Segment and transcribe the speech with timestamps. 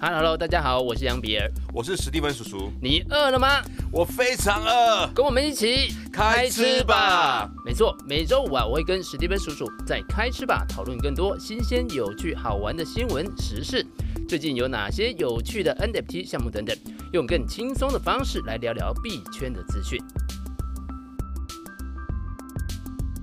[0.00, 2.70] Hello，大家好，我是杨比尔，我是史蒂芬叔叔。
[2.80, 3.60] 你饿了吗？
[3.90, 7.50] 我非常饿，跟我们一起开吃吧。
[7.66, 13.84] 没错，每周五啊，我会跟史蒂芬叔叔在开吃吧讨论更多新鲜、有趣、好玩的新闻时事。
[14.28, 16.76] 最近有哪些有趣的 NFT 项目等等，
[17.12, 20.00] 用更轻松的方式来聊聊币圈的资讯。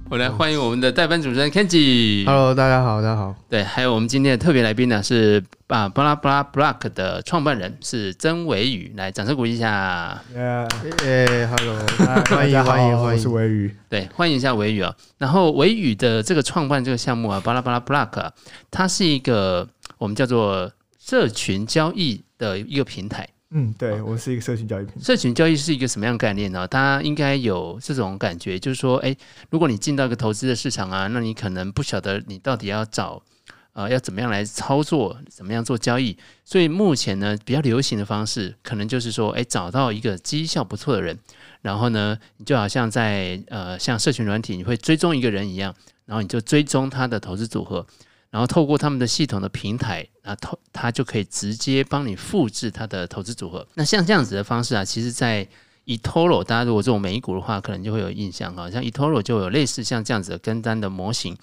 [0.07, 2.25] 我来欢迎我们的代班主持人 Kenji。
[2.25, 3.33] Hello，大家好，大家好。
[3.49, 10.21] 对，还有我们今天的特别来宾呢，是啊巴拉巴拉 Block 的创办人是曾维宇，来掌声鼓励一下。
[10.35, 11.79] 耶，Hello，
[12.29, 13.75] 欢迎欢迎欢迎，我是维宇。
[13.89, 14.93] 对，欢迎一下维宇啊。
[15.17, 18.31] 然后维宇的这个创办这个项目啊，巴拉巴拉 Block，啊，
[18.69, 19.67] 它是一个
[19.97, 23.27] 我们叫做社群交易的一个平台。
[23.57, 24.85] 嗯，对，我是一个社群交易。
[25.01, 26.67] 社群交易是一个什么样的概念呢？
[26.67, 29.15] 大家应该有这种感觉，就是说，哎，
[29.49, 33.23] 如果你进到一个投资的市场啊，那你可能不晓得你到底要找，
[33.71, 36.17] 呃，要怎么样来操作，怎么样做交易。
[36.43, 41.17] 所以目前呢，比较流行的方式，可能就是说，哎，找到一个绩效不错的人，
[41.61, 45.73] 然后呢，你就好像在呃，像社群软体，你会追踪一个人一样，
[46.05, 47.87] 然后你就追踪他的投资组合。
[48.35, 53.65] 然后透过他们的系统的平台，啊，投他就可以直接帮你复制他的投资组合。
[53.75, 55.47] 那像这样子的方式啊，其实，在
[55.85, 58.69] eToro，大家如果做美股的话，可能就会有印象哈。
[58.69, 61.37] 像 eToro 就有类似像这样子的跟单的模型。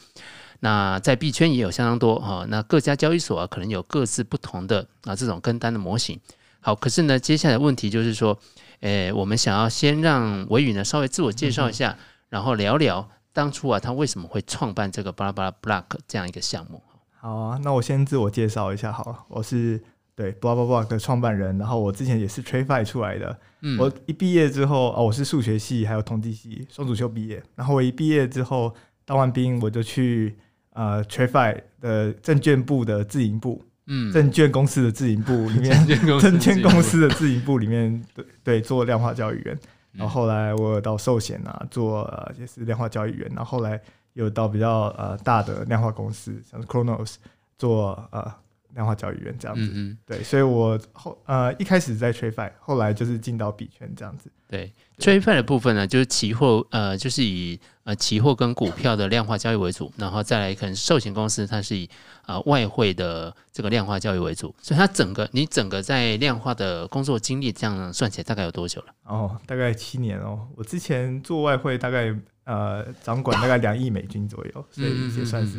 [0.61, 2.45] 那在币圈也有相当多哈。
[2.51, 6.21] 那各家交易所啊，可能有各自不同的啊这种跟单的模型。
[6.61, 8.39] 好，可是呢，接下来的问题就是说，
[8.81, 13.09] 诶，我们想要先让维宇呢稍微自我介绍一下，嗯、然后聊聊。
[13.33, 16.83] 当初啊，他为什么会创办这个巴拉巴拉 Block 这样一个项目？
[17.19, 19.81] 好啊，那我先自我介绍一下好了，我是
[20.15, 23.39] 对巴拉巴拉 Block 的创办人，然后我之前也是 TradFi 出来的。
[23.61, 28.75] 嗯，我一毕业之后啊，我是数学系还有统计系双主修毕业，然后我一毕业之后
[29.05, 30.37] 当完兵，我就去
[30.75, 35.87] 呃 TradFi 的证券部的自营部，嗯，证券公司的自营部里面，
[36.21, 39.59] 证券公司的自营部里面对对做量化交易员。
[39.93, 43.81] 然后后来我有到寿险啊做呃也是量化交易员，然后后来
[44.15, 47.15] 又到比较呃大的量化公司，像是 Cronos
[47.59, 48.33] 做呃
[48.75, 49.63] 量化交易员这样子。
[49.63, 54.31] 嗯嗯对，所以我后呃一开始在 TradFi，后来就是进到币圈这样子。
[54.49, 54.73] 对。
[54.99, 61.89] TradFi 的部分呢，就是期货，呃，就是以呃期货跟股票的量化交易为主，然后再来可能寿险公司，它是以
[62.27, 68.87] 呃外汇的这个量化交易为主，所以它整个你整个在量化的工作经历，这样算起来大概有多久了？
[69.05, 70.47] 哦，大概七年哦。
[70.57, 75.59] 我之前做外汇，大概呃掌管大概两亿美金左右，所以也算是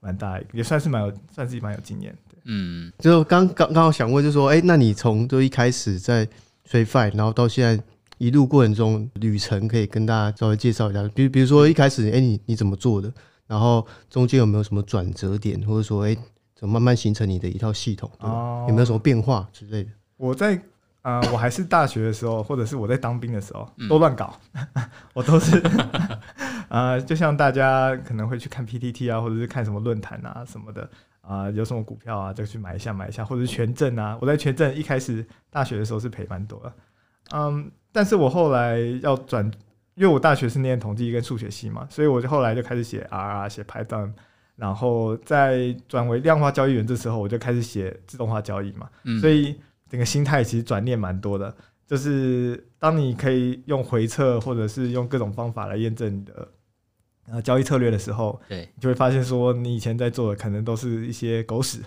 [0.00, 2.36] 蛮大，也算是蛮有，算是蛮有经验的。
[2.44, 6.28] 嗯，就刚刚刚好想问，就是说，哎、欸，那你从就一开始在
[6.70, 7.82] TradFi，然后到现在。
[8.22, 13.12] 一路过程中旅程可以跟大家稍微介绍一下，比如比如说一开始，哎、欸，你你怎么做的？
[13.48, 16.18] 然后中间有没有什么转折点，或者说，哎、欸，
[16.54, 18.08] 怎么慢慢形成你的一套系统？
[18.20, 19.90] 哦，有没有什么变化之类的？
[20.18, 20.54] 我在
[21.02, 24.84] 啊、呃，我还是大学的时候，或者是我在当兵的时候，都乱搞，嗯、
[25.14, 26.20] 我都是啊、
[26.94, 30.88] 呃，就像大家可能会去看 PTT 啊，或者是看什么论坛啊什么的
[31.22, 34.16] 啊、呃，有什么股票啊，就去买一下买一下，或者是权证啊。
[34.20, 36.72] 我在权证一开始大学的时候是赔蛮多的，
[37.32, 37.70] 嗯。
[37.94, 39.44] 但是我后来要转，
[39.96, 44.10] 因为我大学是念统计跟数学系嘛，所以我就后来就开始写 R 啊，写 Python，
[44.56, 49.54] 然后在转为量化交易员，这时候我就开始写自动化交易嘛，嗯、所以
[49.90, 51.54] 整个心态其实转念蛮多的。
[51.86, 56.48] 就是当你可以用回测或者是用各种方法来验证你的
[57.26, 61.82] 呃交易策略的时候，对，你就会发现说你以前在做的可能都是一些狗屎。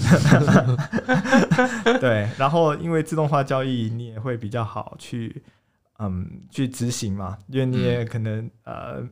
[2.00, 5.42] 对，然后因为自动化交易，你也会比较好去，
[5.98, 7.36] 嗯，去执行嘛。
[7.48, 9.06] 因为你也可能，呃，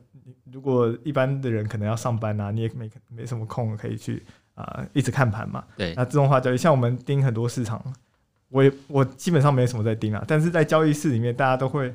[0.51, 4.23] 如果一般的人可能要上班啊，你也没没什么空可以去
[4.55, 5.63] 啊、呃，一直看盘嘛。
[5.77, 7.81] 对，那自动化交易，像我们盯很多市场，
[8.49, 10.23] 我也我基本上没什么在盯啊。
[10.27, 11.93] 但是在交易室里面，大家都会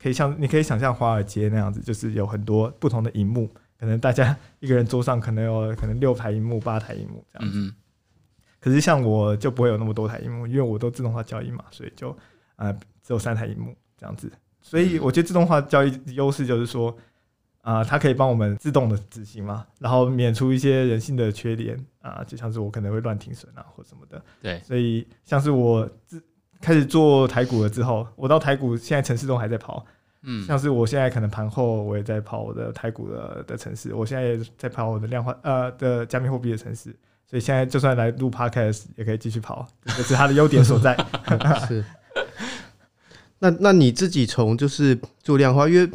[0.00, 7.58] 可以像你可以想象华尔街那样子，就是有很多不同的荧幕，可能大家一个人桌上可能有可能六台荧幕、八台荧幕这样子。
[7.58, 7.74] 嗯
[8.66, 12.10] 可是像我就不会有那么多台荧幕，因为我都自动化交易嘛，所以就
[12.56, 14.28] 呃只有三台荧幕这样子。
[14.60, 16.90] 所以我觉得自动化交易优势就是说，
[17.60, 24.20] 啊、呃，它可以帮我们自动的执行嘛，然后免除一些人性的缺点啊、呃，就像是我可能会乱停损啊或什么的。
[24.42, 26.20] 对，所以像是我自
[26.60, 29.86] 开始做台股了之后，我到台股现在城市都还在跑，
[30.22, 36.92] 嗯，像是我现在可能盘后我也在跑我的台股的的城市，我现在也在跑我的量化呃的加密货币的程式。
[37.28, 40.96] 所以现在就算来录 Podcast 也可以继续跑，这是它的优点所在。
[41.66, 41.84] 是。
[43.38, 45.86] 那那你自己从就是做量化，因为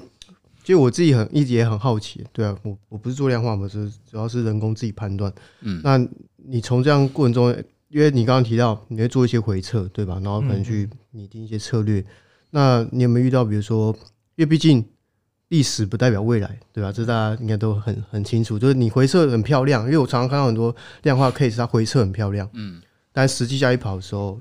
[0.61, 5.33] 其实我自己很一直也很好奇，对啊，我我不是做量化嘛，是主要是人工自己判断。
[5.61, 5.81] 嗯。
[5.83, 5.97] 那
[6.35, 7.49] 你从这样过程中，
[7.87, 10.19] 因为你刚刚提到你会做一些回测，对吧？
[10.23, 12.03] 然后可能去拟定一些策略。
[12.51, 13.91] 那你有没有遇到，比如说，
[14.35, 14.85] 因为毕竟
[15.51, 16.91] 历史不代表未来，对吧？
[16.91, 18.57] 这大家应该都很很清楚。
[18.57, 22.81] 就是你回撤很漂亮，因为我常常看到很多量化 case，它回撤很漂亮，嗯，
[23.11, 24.39] 但实际交易跑的时候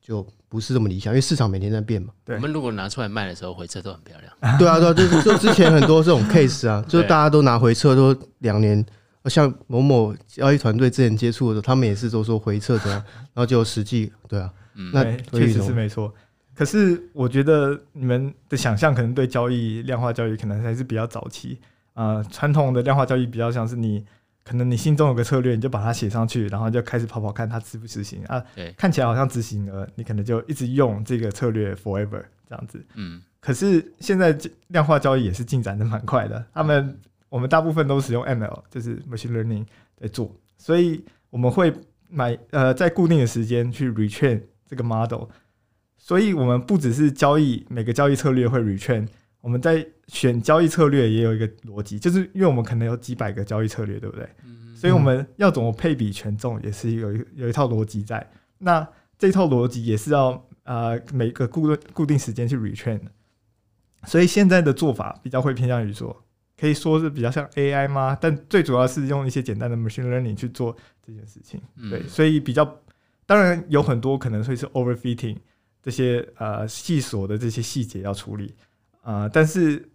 [0.00, 2.08] 就不是这么理想，因为市场每天在变嘛。
[2.24, 4.58] 对，我们如果拿出来卖的时候，回撤都很漂亮。
[4.58, 8.84] 对啊，对啊，就就之前很多这种 case 啊， 就是大家都拿回撤都两年。
[9.26, 12.98] 像某某交易团队之前接触的时候，他们也是都说回测这样，
[13.34, 15.04] 然后就实际对啊，嗯，那
[15.38, 16.10] 确实是没错。
[16.60, 21.58] 可是我觉得你们的想象可能对交易量化交易可能还是比较早期
[21.94, 22.16] 啊。
[22.16, 24.04] 呃，传统的量化交易比较像是你
[24.44, 28.44] 可能你心中有个策略，你就把它写上去，然后就开始跑跑看它执不执行啊。
[28.54, 32.84] 对，看起来好像执行了，你可能就一直用这个策略 forever 这样子。
[32.94, 34.36] 嗯，可是现在
[34.66, 36.98] 量化交易也是进展的蛮快的，他们。
[37.30, 39.64] 我们大部分都使用 ML，就是 machine learning
[39.96, 41.72] 在做，所以我们会
[42.08, 45.26] 买呃在固定的时间去 retrain 这个 model，
[46.02, 49.06] 所以我们不只是交易每个交易策略会 retrain，
[49.42, 54.26] 我们在选交易策略也有一个逻辑，就是因为我们可能有几百个交易策略，对不对？
[54.74, 58.26] 所以我们要怎么配比权重也是有一有一套逻辑在，
[58.58, 58.88] 那
[59.18, 63.10] 这套逻辑也是要呃每个固定固定时间去 retrain 的，
[64.06, 66.24] 所以现在的做法比较会偏向于说。
[66.58, 68.14] 可以说是比较像 AI 吗？
[68.20, 71.58] 但最主要是用一些简单的 machine learning 去做这件事情。
[71.88, 72.78] 对，所以比较
[73.24, 75.38] 当然有很多可能会是 overfitting
[75.82, 78.54] 这些呃细琐的这些细节要处理
[79.02, 79.28] 啊、呃。
[79.28, 79.88] 但是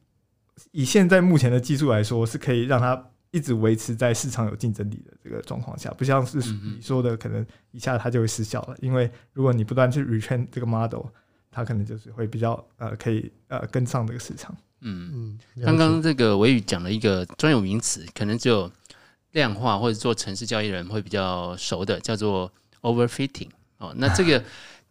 [0.71, 8.75] 以现在目前的技术来说，是可以让它一直维持在市场有竞争力的这个状况下，不像是你说的可能一下它就会失效了。
[8.81, 11.05] 因为如果你不断去 retrain 这个 model，
[11.51, 14.55] 它可能就是会比较呃可以呃跟上这个市场。
[14.81, 18.71] 嗯嗯，刚刚这个维宇讲了一个专有名词，可能只有
[19.31, 23.49] 量化或者做城市交易人会比较熟的，叫做 overfitting。
[23.77, 24.43] 哦，那这个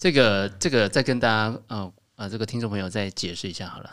[0.04, 3.90] 这个这个再跟大家呃呃这个听众朋友再解释一下好了。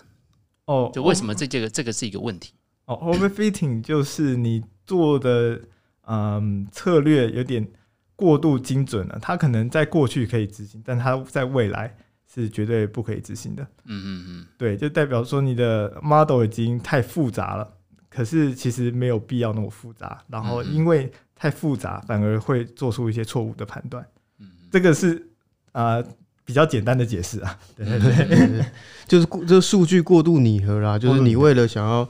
[0.65, 2.51] 哦，就为什么这这个这个是一个问题？
[2.83, 5.61] 哦，overfitting 就是你做的
[6.01, 7.65] 嗯策略有点
[8.17, 11.95] 过度精准了，它可能在过去可以执行，但它在未来。
[12.33, 13.63] 是绝对不可以执行的。
[13.83, 17.73] 嗯嗯嗯，对，就代表说你的 model 已经太复杂了，
[18.07, 20.23] 可是其实没有必要那么复杂。
[20.29, 24.07] 然后因为太复杂，反而会做出一些错误的判断。
[24.39, 25.19] 嗯，这个是啊、
[25.71, 26.03] 呃、
[26.45, 27.59] 比较简单的解释啊。
[27.75, 28.65] 对 对对，
[29.07, 32.07] 就是就是数据过度拟合啦，就是你为了想要。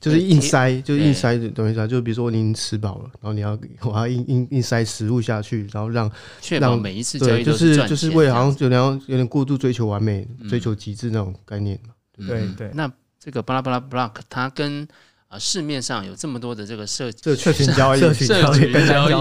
[0.00, 1.86] 就是硬塞，就是硬塞的东西啊。
[1.86, 6.10] 就比如说，你已经吃饱了，然后你要我要硬硬硬塞食物下去，然后让
[6.42, 11.94] 确保每一次交易都是就是就是为了好像有点有点过度追求完美、追求极致那种概念嘛。
[12.28, 12.70] 对对。
[12.74, 14.86] 那这个巴拉巴拉 block，它跟
[15.28, 18.54] 啊市面上有这么多的这个社社群交易、社群交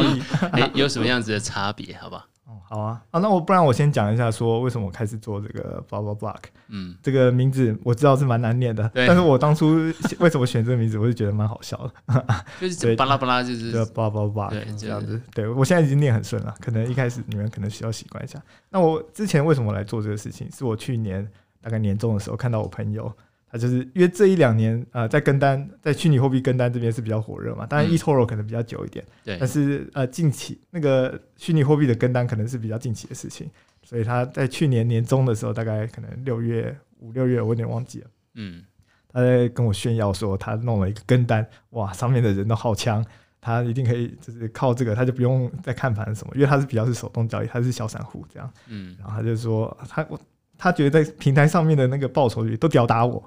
[0.04, 0.21] 易，
[0.51, 1.95] 哎，有什么样子的差别？
[1.95, 2.25] 好吧。
[2.74, 6.40] 好啊，啊，那我不然我先讲一下，说为什么我开始做这个 blah blah block。
[6.70, 9.75] 嗯，这个名字我知道是蛮难念的，但是我当初
[10.18, 11.78] 为什么选这个名字，我就觉得蛮好笑
[12.08, 12.25] 的，
[12.60, 15.22] 就是巴拉巴拉，就是 blah blah block 这样子。
[15.36, 18.42] 对，我现在已经念很顺了，可能一开始你们可能需要习惯一下。
[18.72, 20.50] 那我之前为什么来做这个事情？
[20.52, 21.30] 是我去年
[21.62, 23.14] 大概年终的时候看到我朋友。
[23.53, 27.67] 啊，就是因为这一两年，呃，在跟单，在虚拟货币跟单这边是比较火热嘛。
[27.67, 29.38] 当然，eToro 可能比较久一点，对。
[29.39, 33.48] 但是，呃，近期那个虚拟货币的跟单可能是比较近期的事情，
[33.83, 38.07] 所以他在去年年中的时候，大概可能六月五六月，我有点忘记了。
[38.33, 38.63] 嗯。
[39.10, 43.05] 他在跟我炫耀说，他弄了一个跟单，哇，上面的人都好强，
[43.39, 48.51] 他一定可以，就是靠这个，他就不用再看盘什么，因为他是比较是手动交易，他是小散户这样。
[48.67, 48.95] 嗯。
[49.00, 50.19] 然后他就说，他我
[50.57, 53.24] 他觉得在平台上面的那个报酬率都吊打我。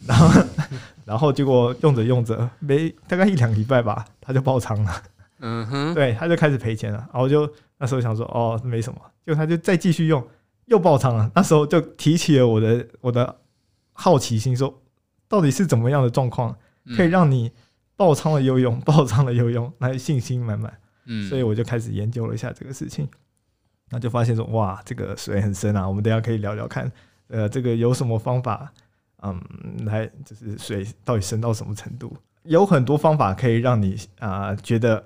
[0.06, 0.42] 然后，
[1.04, 5.02] 然后结果用着用着，没大概一两礼拜吧，他就爆仓了。
[5.40, 6.98] 嗯哼， 对，他就开始赔钱了。
[7.12, 9.00] 然后就那时候想说，哦，没什么。
[9.26, 10.24] 结果他就再继续用，
[10.66, 11.28] 又爆仓了。
[11.34, 13.36] 那时候就提起了我的我的
[13.92, 14.80] 好奇心，说
[15.26, 16.56] 到底是怎么样的状况，
[16.96, 17.50] 可以让你
[17.96, 20.72] 爆仓了又用，爆仓了又用，那信心满满。
[21.06, 23.08] 嗯，所以我就开始研究了一下这个事情，
[23.90, 25.86] 那就发现说，哇，这个水很深啊。
[25.88, 26.90] 我们等下可以聊聊看，
[27.28, 28.72] 呃，这个有什么方法？
[29.20, 29.40] 嗯，
[29.84, 32.16] 来就是水到底深到什么程度？
[32.44, 34.96] 有很多方法可以让你啊、呃、觉得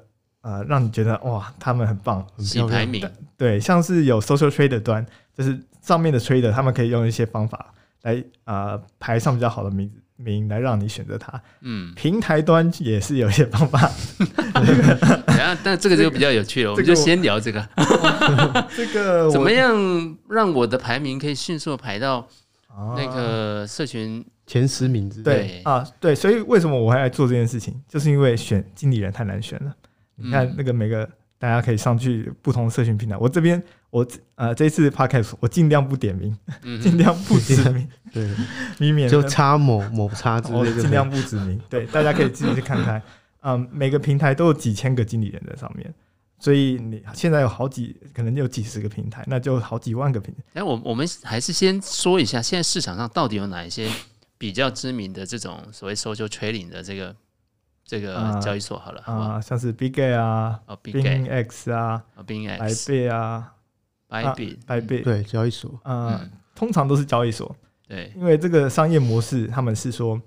[0.42, 3.08] 啊、呃、让你觉得哇，他们很棒，很洗排名。
[3.38, 7.72] 对，像是有 social trader 端，就是上面的 trader，他们可以用一些方法
[8.02, 9.90] 来啊、呃、排上比较好的名
[10.22, 11.42] 名，来让你选择它。
[11.60, 13.90] 嗯，平台端也是有一些方法。
[15.26, 17.68] 然后，但这个就比较有趣了，我们就先聊这个。
[18.76, 22.26] 这个怎么样让我的排名可以迅速排到？
[22.96, 29.76] 那个社群前十名字对，啊，对，所以为什么我还来做这件事情，就是因为选经理人太难选了。
[30.16, 31.06] 嗯、你看那个每个
[31.38, 33.14] 大家可以上去不同社群平台。
[33.18, 33.62] 我这边
[33.92, 34.06] 我
[34.36, 36.34] 呃这次 podcast 我尽量不点名，
[36.80, 38.26] 尽、嗯、量不指名，对，
[38.80, 41.60] 以免就差某某差之类的，尽量不指名。
[41.68, 43.00] 对，大家可以自己去看看。
[43.42, 45.92] 嗯，每个平台都有几千个经理人在上面，
[46.38, 50.40] 所以你现在有好几，可能有几十个平台，那就好几万个平台。
[50.54, 53.90] 哎，我我们还是先说一下，现在市场上到底有哪一些
[54.38, 57.14] 比较知名的这种所谓 social trading 的这个。
[57.84, 63.52] 这个交易所好了啊，像是 Biggie 啊啊，BingX 啊，Bybit 啊
[64.12, 67.54] ，Bybit Bybit 对交易所，嗯，通常都是交易所，
[67.88, 70.20] 对，因为这个商业模式，他们是说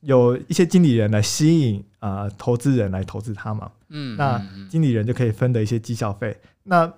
[0.00, 6.90] 有一些经理人来吸引啊投资人来投资他嘛，嗯，那经理人就可以分的一些绩效费，那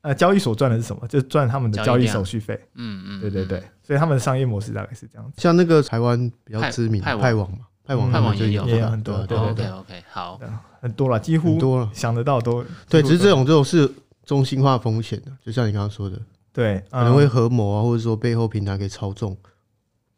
[0.00, 1.06] 呃交易所赚的是什么？
[1.08, 7.50] 就赚他们的交易手续费，嗯嗯，对对对，所以他们的商业模式大概是这样子，像那个台湾比较知名派网。
[7.52, 7.58] 嘛。
[7.86, 10.40] 派网，派网也有，也有很多，对对对，OK，好，
[10.80, 13.02] 很多了，几乎多了，想得到都对。
[13.02, 13.86] 只是这种这种是
[14.24, 16.20] 中心化风险的，就像你刚刚说的，
[16.52, 19.36] 对，可能会合谋啊，或者说背后平台可以操纵。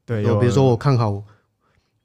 [0.05, 1.23] 对，有比如说我看好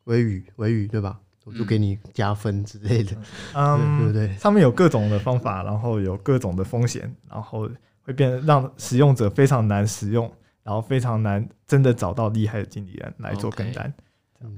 [0.06, 1.20] 微宇，微宇对吧？
[1.44, 3.18] 我就给你加分之类的，
[3.56, 4.38] 嗯，对不对？
[4.38, 7.68] 上面有各种的方法，然后有各种的风险，然后
[8.04, 10.32] 会变得让使用者非常难使用，
[10.62, 13.92] 然后非常难真的找到厉害的经理人来做跟单。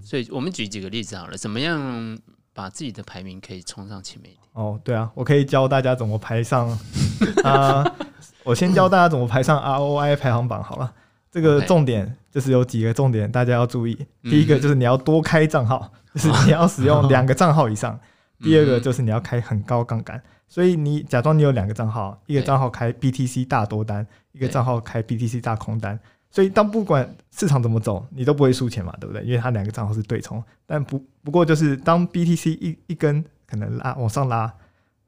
[0.02, 2.18] 所以我们举几个例子好了，怎么样
[2.54, 4.48] 把自己的排名可以冲上前面一点？
[4.54, 6.70] 哦，对啊，我可以教大家怎么排上
[7.44, 7.96] 啊、呃。
[8.44, 10.94] 我先教大家怎么排上 ROI 排行榜好了。
[11.32, 14.06] 这个重点就是有几个重点，大家要注意。
[14.22, 18.00] 第一个就是你要多开账号，就是你要使用两个账号以上。
[18.44, 25.98] 第二个就是你要开很高杠杆，所以你假装你有两个账号，一个账号开 BTC 大多单，一个账号开 BTC 大空单。
[26.34, 29.24] 所以，当不管市场怎么走，你都不会输钱嘛，对不对？
[29.24, 30.44] 因为它两个账号是对冲。
[30.66, 34.52] 但不不过就是当 BTC 一一根可能拉往上拉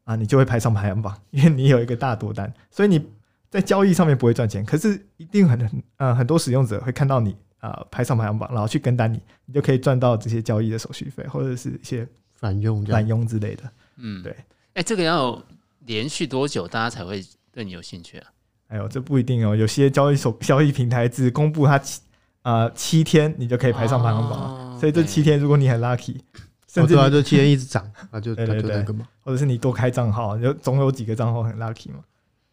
[0.03, 2.53] 啊，你就会排上排行榜，因为你有一个大多单。
[2.69, 3.03] 所以你
[3.49, 13.63] 在交易上面不会赚钱，可是一定很呃很多使用者会看到你啊、呃、排上排行榜，然后去跟单你，你就可以赚到这些交易的手续费或者是一些返佣返佣之类的。
[13.95, 14.31] 嗯，对。
[14.31, 15.41] 哎、欸，这个要
[15.87, 18.27] 连续多久大家才会对你有兴趣啊？
[18.67, 19.55] 哎呦，这不一定哦。
[19.55, 22.01] 有些交易所、交易平台只公布它七
[22.41, 24.39] 啊、呃、七天，你就可以排上排行榜。
[24.39, 26.17] 哦、所以这七天，如果你很 lucky，
[26.67, 28.85] 甚至、哦、就七天一直涨， 那就对对对，
[29.21, 31.99] 或者是你多开账号，就总有几个账号很 lucky 嘛。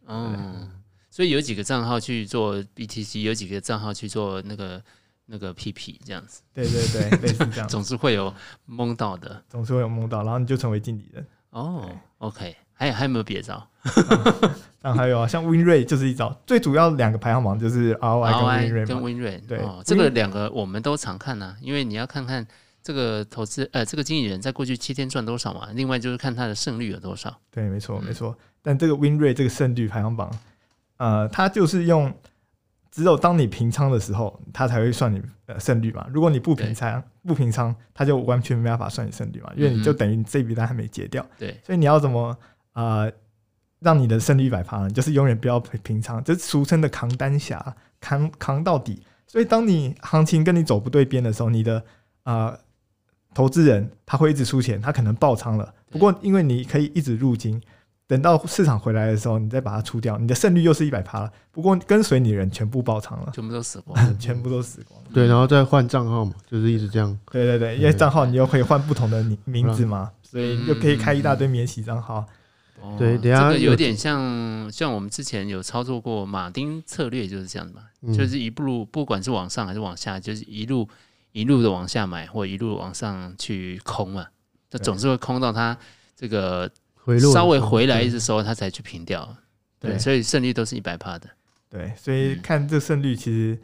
[0.06, 0.70] 嗯，
[1.10, 4.82] 所以有几个账号去做 BTC，有几个账号去做那个
[5.26, 6.42] 那个 PP 这样子。
[6.52, 8.32] 对对对，类似这样， 总是会有
[8.66, 11.26] 蒙到的，总是会有蒙到，然后你就成为经理人。
[11.50, 11.88] 哦
[12.18, 12.56] ，OK。
[12.82, 13.64] 还有还有没有别招？
[14.82, 16.36] 嗯、还有啊，像 Win Rate 就是一招。
[16.44, 18.86] 最主要两个排行榜就是 ROI 跟 Win Rate。
[18.88, 22.44] 跟 Win Rate 对、哦，这个两个我们都常看啊，因为你要看看
[22.82, 25.68] 这个投资呃这个经理人在过去七天赚多少嘛。
[25.74, 27.32] 另外就是看他的胜率有多少。
[27.52, 28.36] 对，没错没错。
[28.62, 30.36] 但这个 Win Rate 这个胜率排行榜，
[30.96, 32.12] 呃，它就是用。
[32.94, 36.06] 只有当你平仓的时候，他才会算你呃胜率嘛。
[36.12, 41.26] 如果你不平仓，不平仓，他就完全没办法算你胜率嘛，因为你就等于你这笔单还没结掉。
[41.38, 42.36] 对，所以你要怎么啊、
[42.72, 43.10] 呃、
[43.80, 44.88] 让你的胜率一百趴？
[44.88, 49.02] 就是永远不要平仓，就是俗称的扛单侠，扛扛到底。
[49.26, 51.78] 所以当你行情跟你走不对边的时候，你的
[52.22, 52.58] 啊、呃、
[53.34, 55.74] 投资人他会一直输钱，他可能爆仓了。
[55.90, 57.60] 不过因为你可以一直入金。
[58.08, 61.32] 等到市场回来的时候，你再把它出掉，你的胜率又是一百趴了。
[61.50, 65.00] 不过跟随你的人全部爆仓了，全部都死光，全部都死光。
[65.14, 67.18] 对，然后再换账号嘛，就是一直这样。
[67.30, 72.26] 对对对，因为账号你又可以换不同的名名字嘛，所以又可以开一大堆免洗账号。
[72.98, 80.88] 对，等下这个有点像像我们之前有操作过马丁策略，就是这样的嘛，就是一路不管是往上还是往下，就是一路
[81.32, 84.26] 一路的往下买，或一路往上去空嘛，
[84.70, 85.76] 它总是会空到它
[86.16, 86.70] 这个。
[87.32, 89.36] 稍微回来的时候，它才去平掉，
[89.80, 91.28] 对，对，所以胜率都是一百趴的，
[91.68, 93.58] 对，所以看这胜率，其实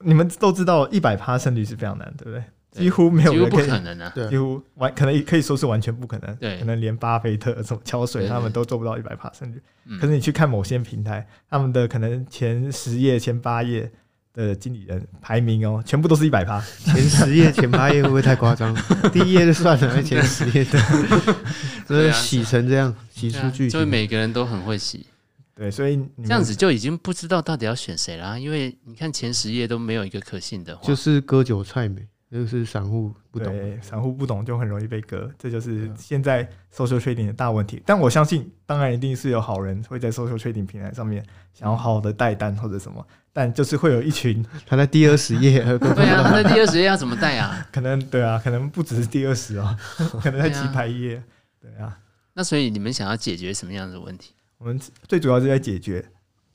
[0.00, 2.44] 你们都知道，一百趴胜率是非常难，对不对？
[2.70, 9.60] 几乎没有人可以，几乎不可能啊，几乎完可能可以说是完全不可能，对，可能连巴菲特、什么桥水他们都做不到一百趴胜率。
[9.98, 13.90] 可是你去看某些平台，他们的可能前十页、前八页。
[14.32, 18.72] 的经理人排名哦，全部都是一百趴，前十页、前八页会不会太夸张？
[19.12, 20.78] 第一页就算了，前十页的，
[21.84, 25.04] 所以洗成这样，洗出去，所以每个人都很会洗。
[25.52, 32.06] 对，所以这样子就已经不知道到底要选谁了，因为你看前十页都没有一个可信的话，就是割韭菜没。
[32.30, 37.82] 就是散户不懂，散户不懂就很容易被割，这就是现在 social trading 的大问题。
[37.84, 47.66] 但我相信，当然一定是有好人会在 social trading 平台上面想要好好的带单或者什么，但就是会有一群 他在第二十页， 对啊，他在第二十页要怎么带啊？
[47.72, 49.76] 可能对啊，可能不只是第二十哦，
[50.22, 51.20] 可能在几百页，
[51.60, 51.98] 对啊。
[52.34, 54.34] 那所以你们想要解决什么样的问题？
[54.58, 56.04] 我们最主要是在解决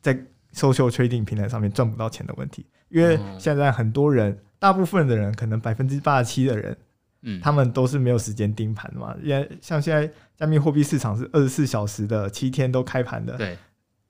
[0.01, 0.13] 在
[0.53, 6.77] social trading 平台上面赚不到钱的问题，因为现在很多人，大部分的人，可能百分之八十七的人，
[7.21, 9.15] 嗯，他们都是没有时间盯盘的嘛。
[9.21, 13.37] 因为像现在加密货币市场是二十四小时的，七天都开盘的。
[13.37, 13.57] 对，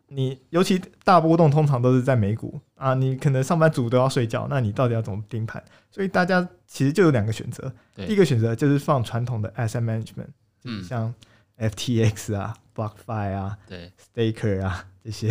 [0.08, 5.64] 你尤其大波动通常都是在美股啊，你可能上班族都要睡觉，那你到底要怎么盯盘？
[5.92, 10.30] 所以大家其实就有两个选择，第一个选择就是放传统的 asset management，
[10.64, 11.14] 嗯，像
[11.58, 12.56] FTX 啊。
[12.76, 15.30] BlockFi 啊，对，Staker 啊，这些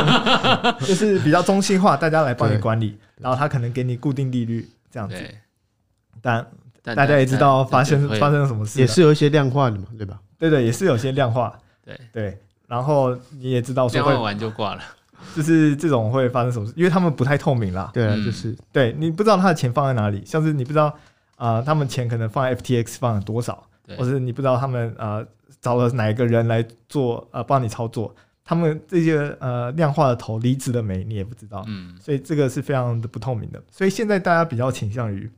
[0.80, 5.14] 就是比较中心化，大家来帮你管理，然后他可能给你固定利率这样子。
[6.22, 6.50] 但
[6.82, 10.18] 大家也知道发生发生了什么事，也是有一些量化的嘛，对吧？
[10.38, 11.52] 对对，也是有些量化。
[11.84, 14.80] 对对，然后你也知道，量化完就挂了，
[15.36, 17.90] 就是这种会发生什么事，因为他们不太透明啦。
[17.92, 20.96] 对，就是对你不知道他的钱放在哪里，像是你不知道
[21.36, 23.68] 啊，他们钱可能放在 FTX 放了多少，
[23.98, 25.22] 或者你不知道他们啊。
[25.60, 28.14] 找了哪一个人来做呃帮你操作？
[28.48, 31.04] 他们这些呃量化的头离职了没？
[31.04, 33.62] 你也不知道，嗯，所以这个是非常的不透明的。
[33.70, 35.30] 所以现在大家比较倾向于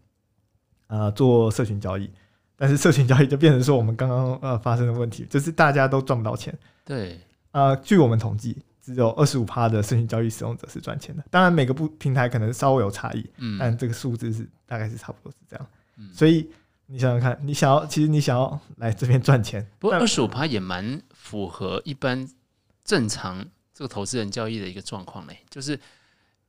[0.87, 2.09] 呃做社群交易，
[2.55, 6.57] 但是社群交易就变成说我们刚刚呃发生的问题，就是大家都赚不到钱。
[6.85, 7.19] 对，
[7.51, 11.25] 呃，据我们统计，只有二十五趴的社群交易使用者是赚钱的。
[11.31, 16.49] 当然每个不平台可能稍微有差异，嗯，但这个数字是大概是差不多是这样，嗯，所以。
[16.93, 22.29] 你想想看，你想要，其实你想要来这边赚钱，不过二十五趴也蛮符合一般
[22.85, 23.45] 正常
[23.75, 25.79] 这个投资人交易的一个状况嘞，就是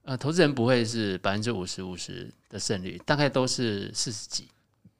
[0.03, 4.47] 呃，投资人不会是百分之五十五十的胜率，大概都是四十几。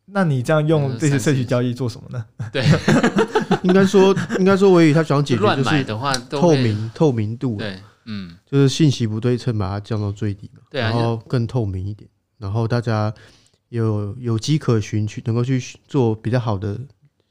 [0.06, 2.26] 那你这样用这些社区交易做什么呢？
[2.52, 2.66] 对，
[3.64, 13.14] 应该说，应该说，我以为他想解决乱买的话，透明透明度，对，嗯，就是信息不对称，把它降到最低嘛，对，然后更透明一点，然后大家。
[13.72, 16.78] 有有迹可循，去能够去做比较好的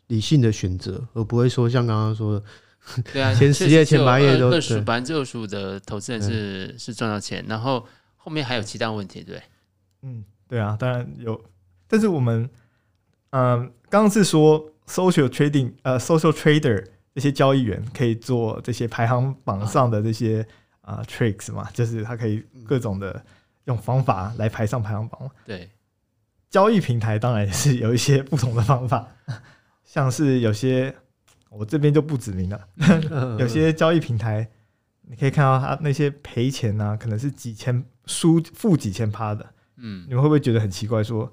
[0.07, 2.43] 理性的选择，而不会说像刚刚说的，
[3.13, 9.43] 对啊，前十页、前八页都二百分之二十五的投资人是是赚到钱，然后后面还有其他问题，对，
[10.03, 11.41] 嗯，对啊，当然有，
[11.87, 12.49] 但是我们，
[13.31, 20.47] 嗯、呃，刚刚是说 social trading，呃，social trader 这些交易员可以做这些排行榜上的这些
[20.81, 23.23] 啊、呃、tricks 嘛，就是他可以各种的
[23.65, 25.71] 用方法来排上排行榜嘛，对。
[26.49, 29.07] 交易平台当然也是有一些不同的方法，
[29.85, 30.93] 像是有些
[31.51, 32.69] 我这边就不指名了，
[33.39, 34.49] 有些交易平台
[35.03, 39.45] 你可以看到它那些赔钱呢，可能是几千输负几千趴的，
[39.77, 41.03] 嗯，你们会不会觉得很奇怪？
[41.03, 41.33] 说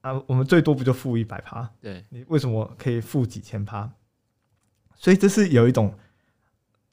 [0.00, 1.68] 啊，我们最多不就负一百趴？
[1.80, 3.90] 对，你为什么可以负几千趴？
[4.94, 5.92] 所以这是有一种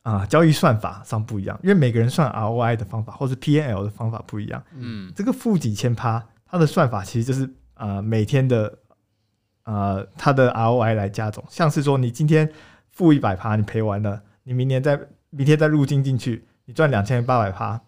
[0.01, 6.27] 啊交易算法上不一样，因为每个人算 ROI 的方法或是 PNL 的方法不一样，嗯，这个负几千趴。
[6.47, 8.84] 它的算法其实就是啊、呃，每天的啊、
[9.65, 12.49] 呃，它的 ROI 来加总，像是说你今天
[12.91, 14.99] 负一百趴，你赔完了，你明年再
[15.29, 17.79] 明天再入金进去，你赚两千八百趴，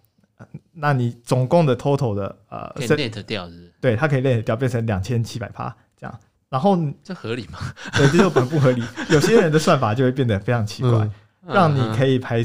[0.74, 3.74] 那你总共的 total 的呃，可以 net 掉是不是？
[3.80, 7.60] 对，它可以 net 掉变成两千七百趴这样，然后这合理吗？
[7.94, 8.84] 对，这就很不合理。
[9.10, 11.12] 有些人的算法就会变得非常奇怪，嗯、
[11.54, 12.44] 让你可以排，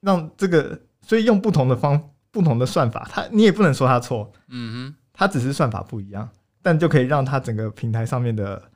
[0.00, 4.94] 让这个，所以用不同的方不同的算法，它你也不能说它错，嗯哼。
[5.12, 6.26] 它只是算法不一样，
[6.62, 8.69] 但就可以让它整个平台上面的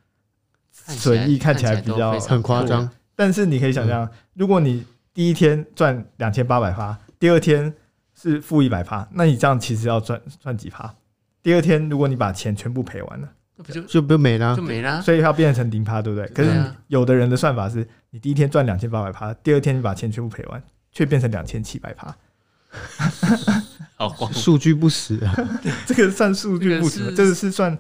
[0.75, 2.91] 损益看起来比较很夸张。
[3.17, 4.85] 但是你可以想象，如果你
[5.15, 7.73] 第一天赚两千八百趴，第二天
[8.21, 10.93] 是负一百趴，那你这样其实要赚赚几趴？
[11.43, 14.57] 第二天如果你把钱全部赔完了，那不就就不没了？
[14.57, 15.01] 就没了。
[15.01, 16.27] 所以要变成零趴，对不对？
[16.29, 16.51] 可是
[16.89, 20.61] 有的人的算法是，你第一天赚两千八百趴，第二天你把钱全部赔完，
[20.91, 22.17] 却变成两千七百趴。
[23.97, 25.33] 好数据不实啊，
[25.87, 27.79] 这个算数据不实，这个是算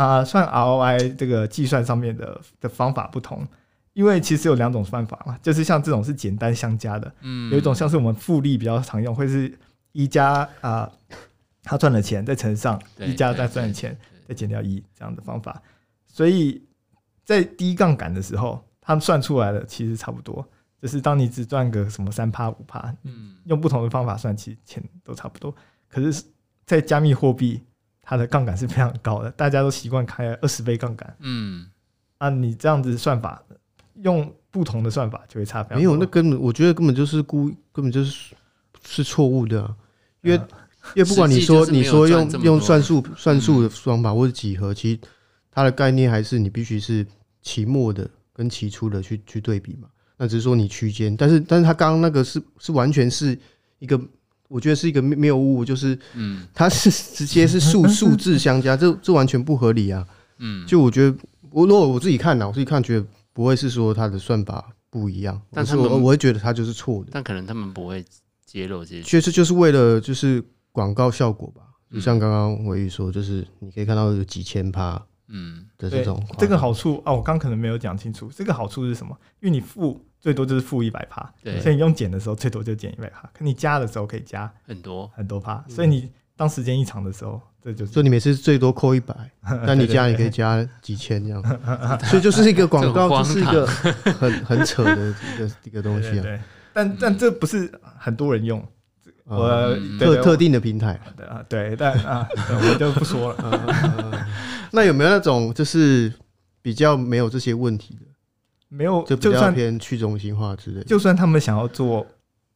[0.00, 3.46] 啊、呃、算 ROI 这个计算上面的的方法不同，
[3.92, 9.52] 因为其实有两种算法嘛，就是像这种是简单相加的，嗯，有一种像是我们复利比较常用，会是
[9.92, 10.90] 一加啊
[11.62, 13.94] 他赚的钱再乘上一加再赚的钱
[14.26, 15.60] 再减掉一这样的方法，
[16.06, 16.62] 所以
[17.24, 20.42] 在低杠杆的时候，他们算出来的其实差不多。
[20.80, 25.54] 就是当你只赚个什么三趴五趴，嗯，用不同的方法算，其实钱都差不多。
[25.88, 26.24] 可是，
[26.64, 27.60] 在加密货币，
[28.10, 31.64] 它的杠杆是非常高的，大家都习惯开二十倍杠杆，嗯，
[32.18, 33.40] 啊，你这样子算法，
[34.02, 35.78] 用不同的算法就会差非常。
[35.78, 38.34] 没有，那根本我觉得根本就是故意，根本就是
[38.84, 39.76] 是错误的，啊，
[40.22, 40.48] 因为，嗯，
[40.96, 44.98] 因为不管你说你说用用算术算术的方法或者几何，其实
[45.52, 47.06] 它的概念还是你必须是
[47.42, 49.88] 期末的跟期初的去去对比嘛。
[50.16, 53.38] 那只是说你区间，但是但是他刚刚那个是是完全是
[53.78, 53.96] 一个，
[54.50, 60.04] 我觉得是一个谬误，就是嗯， 它是直接是数数字相加，这这完全不合理啊，
[60.38, 61.16] 嗯，就我觉得
[61.50, 67.10] 我如果我自己看呢，我自己看觉得不会是说它的算法不一样，但是我我会觉得它就是错的。
[67.12, 68.04] 但可能他们不会
[68.44, 71.62] 揭露这些，确实就是为了就是广告效果吧。
[71.92, 76.24] 就像刚刚伟宇说，就是你可以看到有几千趴，嗯的这种。
[76.38, 78.30] 这个好处啊，我刚可能没有讲清楚。
[78.32, 79.16] 这个好处是什么？
[79.40, 83.28] 因为你负最多就是负一百帕，对，所以你用减的时候最多就减一百帕。
[83.32, 87.92] 可你加的时候可以加很多很多帕，所以你当时间一长的时候，这就是。
[87.92, 89.14] 所以你每次最多扣一百，
[89.66, 91.42] 但你加你可以加几千这样。
[92.04, 96.22] 所以就是一个广告，就是一个很 很扯的一个一个东西啊。
[96.22, 96.40] 对，
[96.72, 98.62] 但但这不是很多人用。
[99.24, 104.26] 我特特定的平台，对啊，对，但啊，我就不说了。
[104.72, 106.12] 那有没有那种就是
[106.60, 108.06] 比较没有这些问题的？
[108.70, 110.82] 没有，就比较偏去中心化之类。
[110.84, 112.06] 就算他们想要做，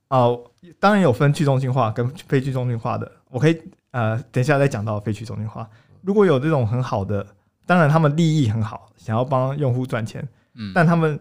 [0.08, 0.42] 哦，
[0.80, 3.12] 当然有分去中心化跟非去中心化的。
[3.28, 5.68] 我可以呃，等一下再讲到非去中心化。
[6.00, 7.26] 如果有这种很好的，
[7.66, 11.20] 当然他们利益很好，想要帮用户赚钱，嗯，但他们。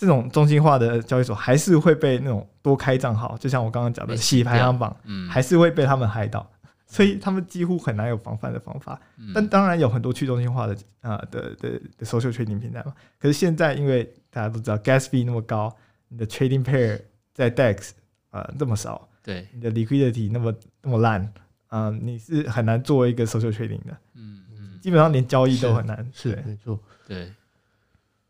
[0.00, 6.50] 这种中心化的交易所还是会被那种多开账号，就像我刚刚讲的洗排行榜，嗯还是会被他们害到，
[6.90, 9.00] 所以他们几乎很难有防范的方法。
[9.32, 12.92] 但当然有很多去中心化的啊的的的 social trading 平台嘛。
[13.18, 15.74] 可是现在因为大家都知道 gas fee 那么高，
[16.08, 17.00] 你的 trading pair
[17.32, 17.90] 在 DEX
[18.30, 21.32] 啊那么少，对，你的 liquidity 那么那么烂，
[21.68, 23.96] 啊，你是很难做一个 social trading 的。
[24.14, 26.06] 嗯嗯，基本上连交易都很难。
[26.12, 27.32] 是没错，对。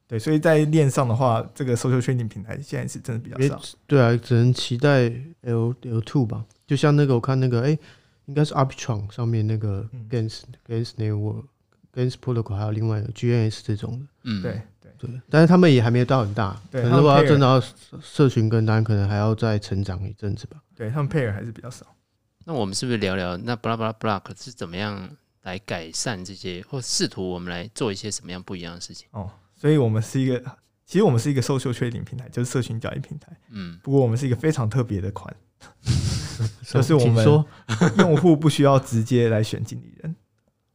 [0.07, 3.63] 对，所以在链上的话，这个 social trading 平台现在是真的比较少。
[3.87, 5.09] 对啊，只能期待
[5.43, 6.45] L L two 吧。
[6.67, 7.79] 就像那个我看那个，哎，
[8.31, 11.47] 应该是 Arbitron 上面那个 Gans Gans Network
[11.93, 14.07] Gans Protocol，还有另外一个 GNS 这种的。
[14.23, 15.21] 嗯，对对对。
[15.29, 16.57] 但是他们也还没有到很大。
[16.71, 16.83] 对。
[16.83, 17.61] 如果要真的要
[18.01, 20.63] 社群跟单，可能还要再成长一阵子吧。
[20.77, 21.85] 对，他们 pair 还是比较少。
[22.45, 25.11] 那我们是不是聊聊那 blah blah block 是怎么样
[25.43, 29.09] 来改善这些，或试图我们来做一些什么样不一样的事情？
[29.11, 29.29] 哦。
[29.57, 30.43] 所以，我们是一个，
[30.87, 33.37] 其实我们是一个 social trading 平台，就是社群交易平台。
[33.51, 35.37] 嗯，不过我们是一个非常特别的款，
[36.65, 37.25] 就是我们
[37.99, 40.17] 用户不需要直接来选经理人，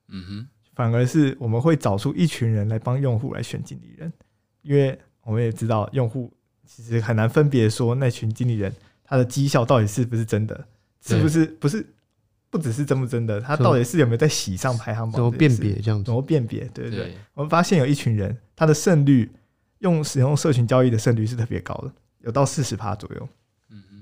[0.10, 4.12] 嗯哼，反而是我们会找出一群人来帮用户来选经理人，
[4.62, 6.32] 因为我们也知道用户
[6.66, 8.74] 其实很难分别说那群经理人
[9.04, 10.68] 他的绩效到底是不是真的，
[11.02, 11.86] 是不是不是。
[12.52, 15.16] 不只是真不真的，他到底是有没有在喜上排行榜？
[15.18, 16.06] 怎么辨别这样子？
[16.06, 16.62] 怎么辨别？
[16.74, 19.30] 对对对，对我们发现有一群人，他的胜率
[19.80, 23.28] 用使用社群交易的胜率是特别高的，有到四十趴左右。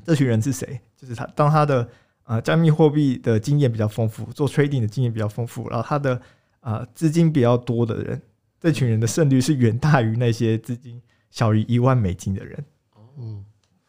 [0.05, 0.79] 这群人是谁？
[0.95, 1.87] 就是他，当他的
[2.25, 6.21] 呃加密货币的经验比较丰富，做 trading 的经验比较丰富，然后他的
[6.61, 8.21] 呃资金比较多的人，
[8.59, 12.65] 这群人的胜率是远大于那些资金小于一万美金的人。
[12.95, 13.43] 哦，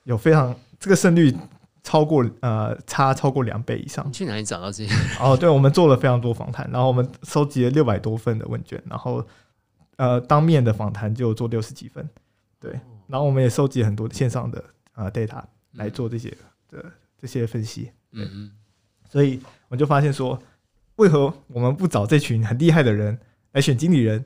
[0.04, 1.34] 有非常这个胜率。
[1.86, 4.10] 超过呃差超过两倍以上。
[4.10, 4.94] 去哪里找到这些？
[5.20, 9.22] 哦，对，我们做了非常多访谈，然后我们收集了六百多份的问卷，然后
[9.96, 12.08] 呃当面的访谈就做六十几份，
[12.58, 12.72] 对，
[13.06, 15.42] 然后我们也收集很多线上的呃 data
[15.74, 16.36] 来做这些
[16.70, 16.84] 的
[17.18, 17.90] 这些分析。
[18.12, 18.50] 嗯嗯。
[19.08, 20.40] 所以我就发现说，
[20.96, 23.18] 为何我们不找这群很厉害的人
[23.52, 24.24] 来选经理人，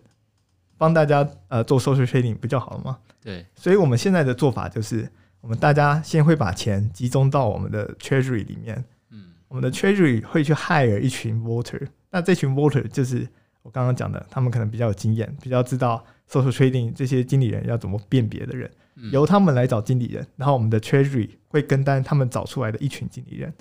[0.76, 2.98] 帮大家呃做 social trading 不就好了吗？
[3.22, 3.44] 对。
[3.54, 5.08] 所以我们现在的做法就是。
[5.40, 13.26] 我们大家先会把钱集中到我们的 Treasury 里面，嗯，我们的 Treasury 会去 hire 一群 Voter，那这群 Voter 就是
[13.62, 18.68] 我刚刚讲的，他们可能比较有经验，比较知道 Social Trading 这些经理人要怎么辨别的人，
[19.12, 23.52] 由他们来找经理人，然后我们的 Treasury 会跟单他们找出来的一群经理人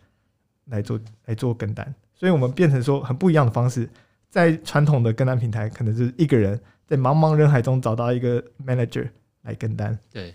[0.66, 3.90] 来做来做跟单，所以我们变成说很不一样的方式，
[4.30, 9.10] 在传统的跟单平台，可能是一个人在茫茫人海中找到一个 Manager
[9.44, 10.34] 来跟单，对。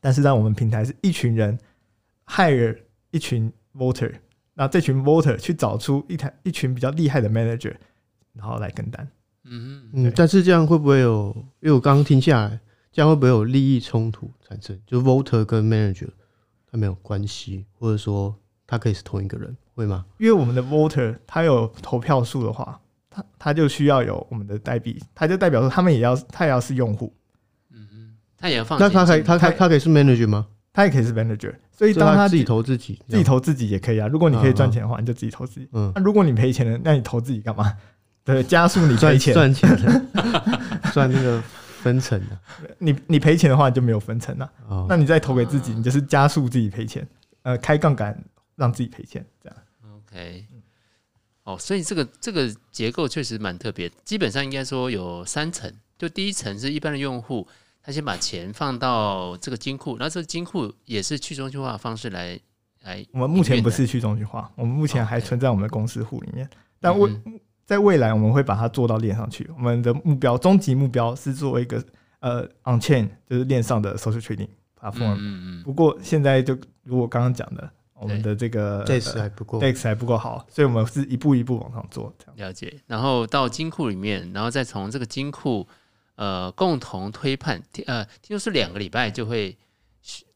[0.00, 1.56] 但是在我们平台是一群人
[2.26, 2.76] hire
[3.12, 4.12] 一群 voter，
[4.54, 7.74] 那这群 voter 去找出一台一群比较厉害的 manager，
[8.32, 9.08] 然后来跟单。
[9.44, 11.32] 嗯嗯，但是这样会不会有？
[11.60, 12.60] 因为我刚刚听下来，
[12.92, 14.78] 这样会不会有利益冲突产生？
[14.86, 16.08] 就 voter 跟 manager
[16.70, 18.34] 他没有关系，或者说
[18.66, 20.04] 他可以是同一个人，会吗？
[20.18, 22.78] 因为我们的 voter 他有投票数的话，
[23.10, 27.12] 他他就需要有我们的代币，他就代表说他们也要他也要是用户。
[27.72, 30.46] 嗯嗯他也要放，那他可以，他他他可以是 manager 吗？
[30.74, 34.08] 他也可以是 manager，所以当他，他自己投自己，自己投自己也可以啊。
[34.08, 35.68] 如果你可以赚钱的话，你就自己投自己。
[35.72, 37.70] 嗯，那如果你赔钱了，那你投自己干嘛？
[38.24, 40.02] 对，加速你赚钱赚钱的，
[40.94, 41.42] 赚那个
[41.82, 42.38] 分成的。
[42.78, 44.52] 你你赔钱的话，就没有分成了。
[44.68, 47.06] 哦，那你再投给自己，你就是加速自己赔钱。
[47.42, 48.16] 呃，开杠杆
[48.54, 49.58] 让自己赔钱，这样。
[49.96, 50.46] OK。
[51.42, 53.90] 哦，所以这个这个结构确实蛮特别。
[54.04, 57.46] 基本上应该说有三层，就第一层是一般的用户。
[57.84, 62.38] 他先把钱放到这个金库，然后这个金库也是去中心化的方式来
[62.82, 63.04] 来。
[63.10, 66.48] 我们目前不是去中心化，我们目前还存在我们的公司户里面。
[66.78, 67.10] 但未
[67.72, 69.50] 在未来，我们会把它做到链上去。
[69.56, 71.82] 我们的目标，终极目标是做一个
[72.20, 75.16] 呃 on chain 就是链上的 social trading platform。
[75.16, 82.12] 嗯嗯不过现在就如我刚刚讲的，我们的这个 DEX 还不够 DEX 还不够好，所以我们是一步一步往上做。
[82.18, 82.78] 这样了解。
[82.86, 85.66] 然后到金库里面，然后再从这个金库
[86.16, 89.56] 呃共同推判，呃，听说是两个礼拜就会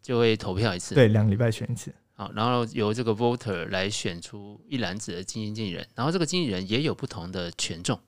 [0.01, 0.94] 就会投票一次。
[0.94, 1.92] 对，两个礼拜选一次。
[2.18, 7.98] 好，然后由这个 voter 来选出一篮子的基金经理人，然后这个经理人也有不同的权重。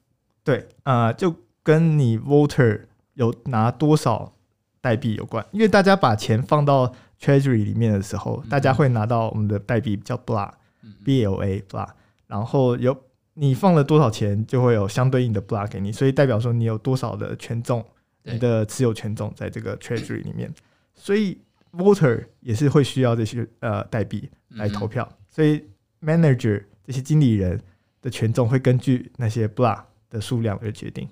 [0.42, 4.32] 对，啊、呃，就跟你 voter 有拿多少
[4.80, 6.90] 代币有关，因为大家把钱放到
[7.20, 11.90] treasury 里面的时候，大家会拿到我们的代币叫 block，B L A block，
[12.26, 12.96] 然后有
[13.34, 17.84] 你放了多少钱，就会有相对应的 block 给你，所以代表说你有多少的权重，
[18.22, 20.50] 你的持有权重在这个 treasury 里面，
[20.94, 21.36] 所以。
[21.72, 25.64] Voter 也是会需要这些呃代币来投票，嗯、所以
[26.00, 27.60] Manager 这些经理人
[28.00, 31.08] 的权重会根据那些 Block 的数量而决定。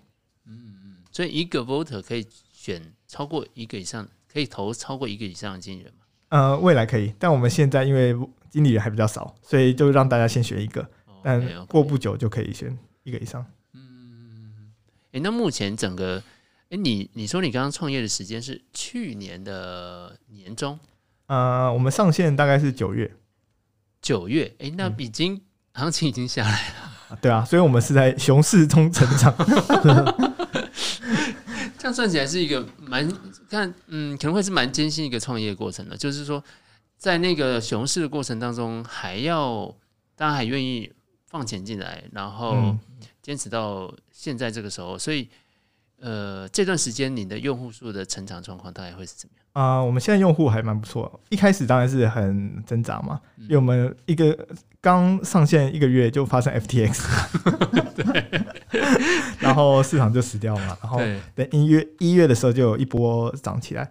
[0.47, 6.01] 嗯嗯，所以一个 Voter 可以选超过一个以上，可以投超过一个以上的经理人吗？
[6.31, 8.17] 呃，未来可以，但我们现在因为
[8.51, 13.45] 经理人还比较少，所以就让大家先选一个，哦、但过不久就可以选一个以上。
[13.75, 14.73] 嗯，
[15.13, 16.23] 诶，那目前整个。
[16.69, 20.77] 哎，你你说你刚刚创业的时间是去年的年中？
[21.27, 23.15] 呃，我们上线大概是九月。
[24.03, 25.41] 九月，哎，那已经、嗯、
[25.75, 27.19] 行情已经下来了。
[27.23, 29.33] 对啊，所以我们是在熊市中成长。
[31.79, 33.09] 这样算起来是一个蛮
[33.49, 35.97] 看，嗯，可能会是蛮艰辛一个创业过程的。
[35.97, 36.43] 就是说，
[36.97, 39.73] 在那个熊市的过程当中，还要
[40.17, 40.93] 大家还愿意
[41.27, 42.77] 放钱进来，然后
[43.23, 45.29] 坚持到现在这个时候，所以。
[46.01, 49.47] 呃，这段时间你的用户数的成长状况大概会是怎么样？
[49.53, 51.21] 啊、呃，我们现在用户还蛮不错。
[51.31, 54.47] 一开始当然是很挣扎嘛，嗯、因为我们一个
[54.81, 57.03] 刚上线一个月就发生 FTX，
[57.97, 58.43] 对，
[59.41, 60.77] 然后市场就死掉嘛。
[60.83, 61.01] 然后
[61.35, 63.91] 等一月一月的时候就有一波涨起来。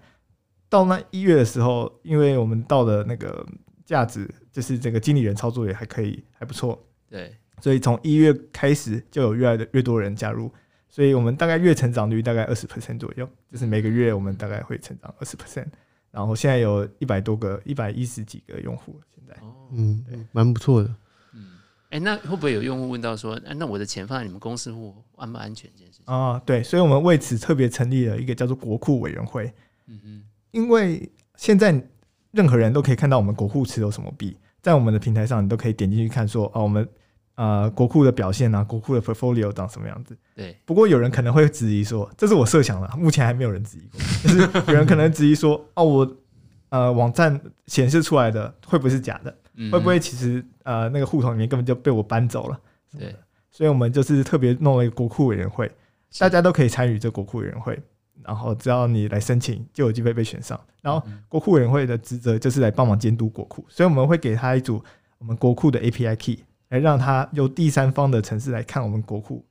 [0.69, 3.45] 到那一月的时候，因为我们到了那个
[3.85, 6.79] 价值，就是这个经理人操作也还可以，还不错。
[7.09, 10.51] 对，所以从一月开始就有越来的越多人加入。
[10.95, 15.67] 所以我们大概月成长率大概二十 percent 左右，就是每个月我们大概会成长二十 percent，
[16.09, 19.35] 然后现在有一百多个、一百一十几个用户，现在，
[19.73, 20.89] 嗯，对，蛮不错的，
[21.33, 21.57] 嗯，
[21.89, 26.05] 哎，那会不会有用户问到说，哎，那我的钱放在你们公司户安不安全这件事情？
[26.05, 29.53] 啊，对，所以我们为此特别成立了一个叫做国库委员会，
[29.87, 31.77] 嗯嗯，因为现在
[32.31, 36.87] 任何人都可以看到我们国库持有什么币，在我们的平台上，你都可以点进去看，说，哦，我们。
[37.35, 40.17] 呃，国库的表现啊，国库的 portfolio 长什么样子？
[40.33, 40.57] 对。
[40.65, 43.99] 不过有人可能会质疑说，这是我设想的，目前还没有人质疑过。
[44.23, 46.17] 就是有人可能质疑说，哦，我
[46.69, 49.37] 呃网站显示出来的会不会是假的？
[49.55, 52.59] 嗯、会不会其实呃那个户头里面根本就被我搬走了？
[52.97, 53.13] 对。
[53.51, 55.69] 所以我们就是特别弄了一个国库委员会，
[56.19, 57.77] 大家都可以参与这国库委员会，
[58.23, 60.59] 然后只要你来申请，就有机会被选上。
[60.81, 64.83] 然后国库委员会的职责就是来帮忙监督国库，所以我们会给他一组
[65.17, 66.39] 我们国库的 API key。
[66.69, 69.45] 来让他由第三方的城市来看我们国库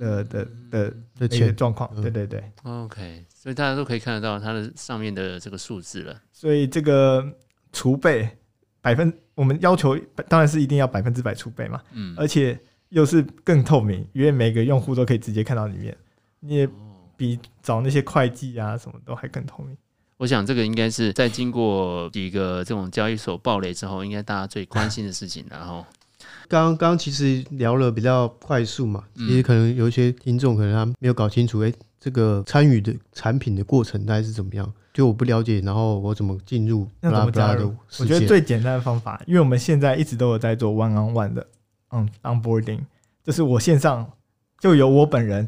[0.00, 6.20] 的的的的一些状况，对对对，OK，所以大家都可以看得到它的上面的这个数字了。
[6.32, 7.24] 所以这个
[7.72, 8.28] 储备
[8.80, 9.96] 百分，我们要求
[10.28, 15.96] 当然是一定要百分之百储备嘛，嗯，而且又是更透明，因为每个用户都可以直接看到里面，
[16.40, 16.68] 你也
[17.16, 19.76] 比找那些会计啊什么都还更透明。
[20.16, 25.84] 我想这个应该是在经过几个这种交易所暴雷之后，应该大家最关心的事情，然后。
[26.48, 34.72] 刚刚其实聊了比较快速嘛，其实可能有一些听众可能他没有搞清楚，哎，这个参与的产品的过程大概是怎么样？
[34.94, 36.88] 就我不了解，然后我怎么进入？
[37.00, 37.74] 那怎么加入？
[37.98, 41.46] 我觉得最简单的方法，因为我们现在一直都有在做 one on one 的
[41.90, 42.80] on onboarding，
[43.22, 44.10] 就是我线上
[44.58, 45.46] 就由我本人，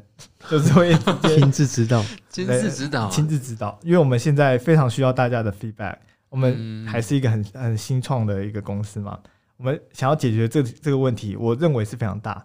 [0.51, 0.93] 就是会
[1.35, 3.79] 亲自指导， 亲自指导，亲自指导。
[3.83, 5.97] 因为我们现在非常需要大家的 feedback，
[6.29, 9.19] 我们还是一个很很新创的一个公司嘛。
[9.59, 12.45] 我们想要解决这这个问题，我认为是非常大，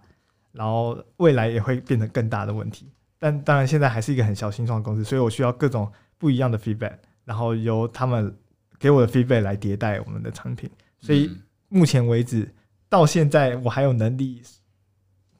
[0.52, 2.92] 然后未来也会变成更大的问题。
[3.18, 8.36] 但当然，现在还是一个很小新创公司，所以我需要各种不一样的 feedback，然后由他们
[8.78, 10.70] 给我的 feedback 来迭代我们的产品。
[11.00, 11.32] 所以
[11.70, 12.54] 目前为止，
[12.90, 14.42] 到现在我还有能力，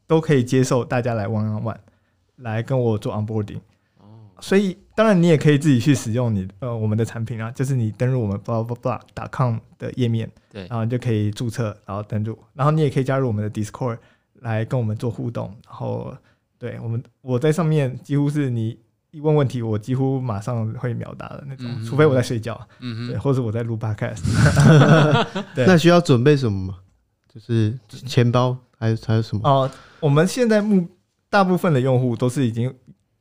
[0.08, 1.78] 都可以接受大家来 one on one，
[2.38, 3.60] 来跟我做 onboarding。
[4.40, 13.98] 所以，当然你也可以自己去使用你呃我们的产品啊，就是你登入我们 blah blah blah dot com 的页面，对，然后你就可以注册，然后登入，然后你也可以加入我们的 Discord
[14.42, 15.48] 来跟我们做互动。
[15.66, 16.16] 然后，
[16.60, 18.78] 对我们我在上面几乎是你
[19.10, 24.22] 一问问题，我几乎马上会秒答的那种，嗯、除非我在睡觉，嗯哼，对，或者我在录 Podcast。
[25.56, 26.78] 对那需要准备什么吗？
[27.34, 29.42] 就是钱包还有还有什么？
[29.50, 30.88] 哦，我们现在目
[31.32, 32.72] 大部分的用户都是已经。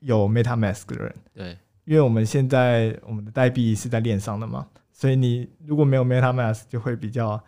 [0.03, 7.43] 有 MetaMask 的人，对，因为我们现在我们的代币是在链上的嘛，所以你如果没有 MetaMask 就会比较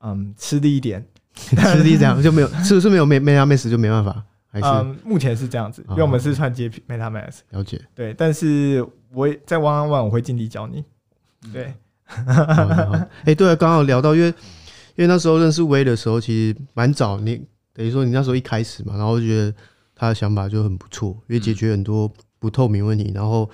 [0.00, 1.04] 嗯吃力一点。
[1.32, 4.22] 吃力这样就没有， 是不是没有 MetaMask 就没办法？
[4.52, 7.38] 还是、嗯、目前是这样子，因为我们是串接 MetaMask。
[7.50, 7.80] 了解。
[7.94, 10.84] 对，但是我在 One on One 我会尽力教你。
[11.52, 11.72] 对。
[12.04, 14.34] 哎、欸， 对了，刚好聊到，因为因
[14.96, 17.40] 为那时候认识威的时候，其实蛮早，你
[17.72, 19.54] 等于说你那时候一开始嘛，然后就觉得
[20.00, 23.50] 他的想法就很不错，因为解决很多不透明问题，然后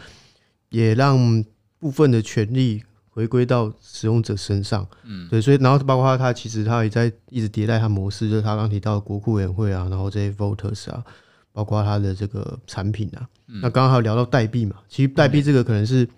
[0.69, 1.45] 也让
[1.81, 4.87] 部分的权利回归到使用者身上。
[5.03, 11.05] 嗯，对，所以然后包括他，他其实他也在一直迭代他模式，就是他刚提到的国库委员会啊，然后这些 voters 啊，
[11.53, 13.27] 包括他的这个产品啊。
[13.47, 16.09] 那刚刚还有聊到代币嘛，其实代币这个可能是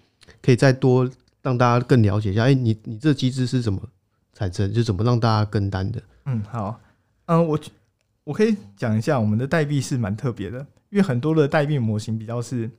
[0.43, 1.11] 可以再多。
[1.41, 3.81] 让大家更了解一下，哎、欸，你你这机制是怎么
[4.35, 6.03] 产生，就怎么让大家跟单的？
[6.27, 6.79] 嗯，好，
[7.27, 7.59] 嗯，我
[8.29, 10.59] 我可以讲一下，我们的代币是蛮特别的，
[10.91, 12.71] 因为很多的代币模型比较是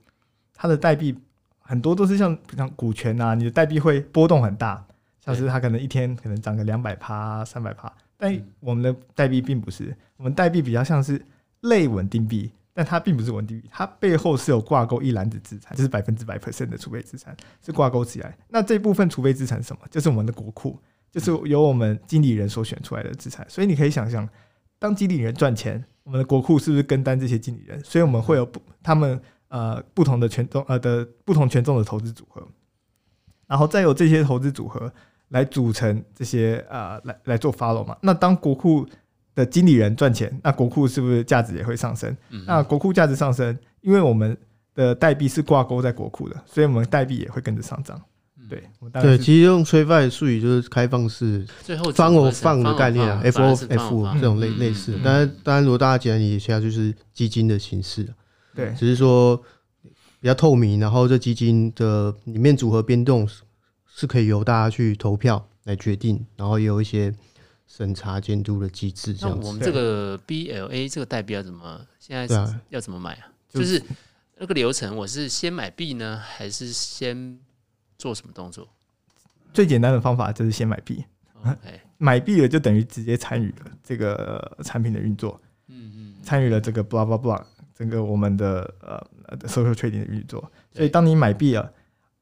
[0.54, 1.12] 它的代币
[1.58, 4.86] 很多都是像像股权啊，你的代币会波动很大，
[5.18, 11.20] 像是它可能一天可能涨个两百趴、三百趴，但我们的代币并不是，我们代币比较像是
[11.62, 12.52] 类稳定币。
[12.72, 18.38] 但它并不是稳定币，它背后是有挂钩一篮子资产，这是百分之百 percent 的储备资产，是挂钩起来。
[18.48, 19.82] 那这部分储备资产什么？
[19.90, 20.78] 就是我们的国库，
[21.10, 23.44] 就是由我们经理人所选出来的资产。
[23.50, 24.26] 所以你可以想象，
[24.80, 27.78] 当经理人赚钱，我们的国库是不是跟单这些经理人？
[27.84, 32.42] 所以我们会有不他们呃不同的权重呃的不同权重的投资组合，
[33.46, 34.90] 然后再有这些投资组合
[35.28, 37.96] 来组成这些呃来来做 follow 嘛。
[38.00, 38.86] 那当国库
[39.34, 42.16] 的经理人赚钱，那国库是不是价值也会上升？
[42.30, 44.36] 嗯、那国库价值上升，因为我们
[44.74, 48.00] 的代币是挂钩在国库的，所以我们代币也会跟着上涨。
[48.50, 54.98] 对，对，其实用 TradFi 的术语就是开放式，最后 Fund of 的概念啊，F O F 这种类类似。
[55.02, 58.06] 当然，当然，如果大家简单理解一下，就是基金的形式。
[58.54, 59.36] 对，只是说
[60.20, 63.26] 比较透明，然后这基金的里面组合变动
[63.86, 67.14] 是可以由大家去投票来决定，然后也有一些。
[67.72, 69.42] 审查监督的机制，这样子。
[69.42, 71.80] 那我们这个 BLA 这个代币要怎么？
[72.00, 72.26] 现在
[72.68, 73.30] 要怎么买啊？
[73.48, 73.80] 就是
[74.38, 77.38] 那个流程，我是先买币呢，还是先
[78.00, 78.66] 做什么动作？
[79.52, 81.04] 最简单的方法就是先买币。
[81.44, 85.38] OK， 买币了就等于直接参与了这个产品的运作。
[85.68, 87.42] 嗯嗯，参与了这个 blah blah blah
[87.74, 90.50] 整个我们的呃 social trading 的运作。
[90.72, 91.70] 所以当你买币了，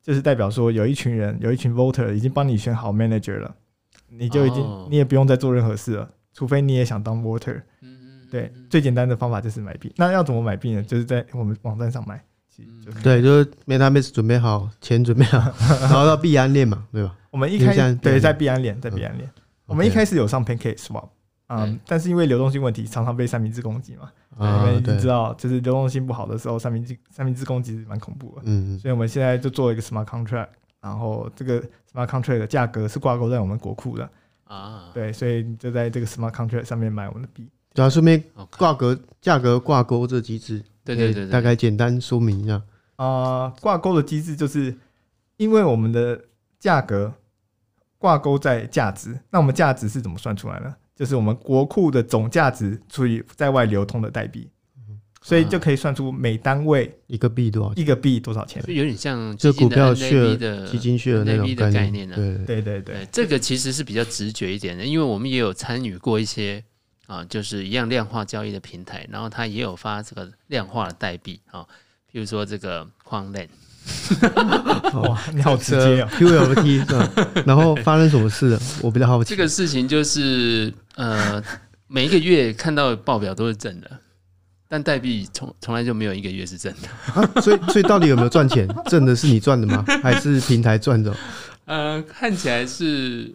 [0.03, 3.55] 就是代表说有一群人，有一群 voter 已经帮你选好 manager 了。
[4.09, 7.62] 你就已经，你也不用再做任何事了，除非你也想当 voter。
[8.31, 9.93] 对，最简单的方法就是买币。
[9.97, 10.83] 那要怎么买币呢？
[10.83, 12.23] 就是在我们网站上买。
[13.03, 15.38] 对，就是 MetaMask 准备好，钱准备好，
[15.81, 17.14] 然后到币安链嘛，对吧？
[17.31, 19.31] 我们一开始对在币安链，在币安链，
[19.66, 21.09] 我们一开始有上 Pancake Swap，
[21.49, 24.11] 嗯，但是因为流动性问题，常常被三明治攻击嘛。
[24.38, 24.47] 你
[24.87, 28.42] 们知道，就是流动性不好的时候，三明治三明治攻击是蛮恐怖的。
[28.44, 30.49] 嗯，所以我们现在就做一个 Smart Contract。
[30.81, 31.61] 然后这个
[31.92, 34.09] smart contract 的价格是挂钩在我们国库的。
[34.44, 37.51] 啊，对，所以你就在这个 smart contract 上面买我们的币。
[37.75, 38.23] 对啊，顺便
[38.57, 40.62] 挂钩价格挂钩这机制，
[40.96, 42.62] 对对对，大概简单说明一下。
[42.96, 44.77] 啊，挂钩的机制就是
[45.37, 46.20] 因为我们的
[46.59, 47.12] 价格
[47.98, 50.74] 挂钩在价值，那我们价值是怎么算出来呢？
[50.96, 54.48] 就是我们国库的总价值除以在外流通的代币。
[55.20, 62.14] 所以就可以算出每单位一个币多少，一个币多少钱，有点像这股票血的基金血的那种概念呢。
[62.46, 66.62] 对对对，这个其实是比较直觉一点的，因为我们也有参与过一些
[67.09, 71.62] 啊，就是一样量化交易的平台，然后它也有发这个量化的代币啊，
[72.12, 73.49] 譬如说这个 Quanland。
[74.92, 77.11] 哇，你好直接啊！QLT 是吧？
[77.47, 78.61] 然后发生什么事了？
[78.83, 79.31] 我比较好奇。
[79.31, 81.42] 这个事情就是呃，
[81.87, 83.90] 每一个月看到报表都是正的。
[84.71, 88.68] 但代币从从来就没有一个月是正的，啊，所以所以到底有没有赚钱？
[88.90, 89.83] 挣的是你赚的吗？
[90.03, 91.16] 还是平台赚的？
[91.64, 93.35] 呃，看起来是，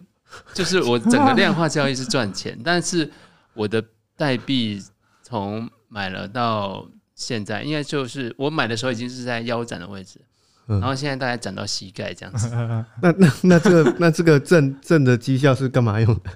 [0.52, 3.10] 就是我整个量化交易是赚钱，但是
[3.54, 3.84] 我的
[4.16, 4.82] 代币
[5.22, 10.20] 从买了到现在，应该就是我买的时候已经是在腰斩的位置，
[10.66, 12.48] 然后现在大概涨到膝盖这样子。
[13.00, 16.30] 那那那这个那这个正正的绩效是干嘛用的？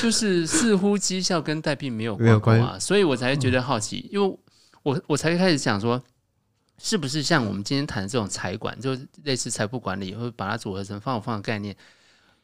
[0.00, 4.38] 就是似乎绩效跟代币没有没有关系啊，所以我才觉得好奇，因为
[4.82, 6.02] 我我才开始想说，
[6.78, 11.76] 是不是像我们今天谈的这种财管，就类似财富管理，会把它组合成放放的概念。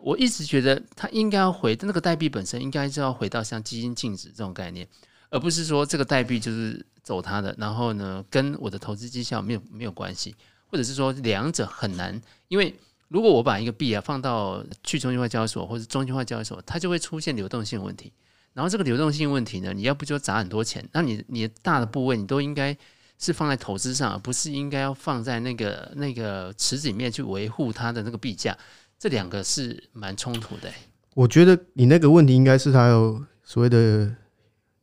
[0.03, 4.87] 我一直觉得它应该要回那个代币本身，应该就要回到像基金净值这种概念，
[5.31, 10.35] 而不是说这个代币就是走它的，然后呢跟我的投资绩效没有没有关系，
[10.67, 12.75] 或者是说两者很难，因为。
[13.13, 18.13] 如果我把一个币啊放到去中心化交易所或者中心化交易所，它就会出现流动性问题。
[18.53, 22.77] 然后这个流动性问题呢，你要不就砸很多钱，那你你大的部位你都应该
[23.19, 28.57] 是放在投资上，而不是应该要放在那个那个池子里面去维护它的那个币价。
[29.01, 30.75] 这两个是蛮冲突的、欸。
[31.15, 34.15] 我觉得你那个问题应该是它有所谓的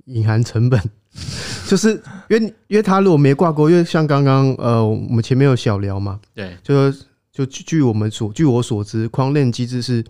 [0.05, 0.81] 隐含成本，
[1.69, 1.91] 就是
[2.27, 6.91] 因为因为它如果没挂钩，因为像刚刚呃我们前面有小聊嘛，对，就
[7.31, 10.03] 就据我们所据我所知，框链机制是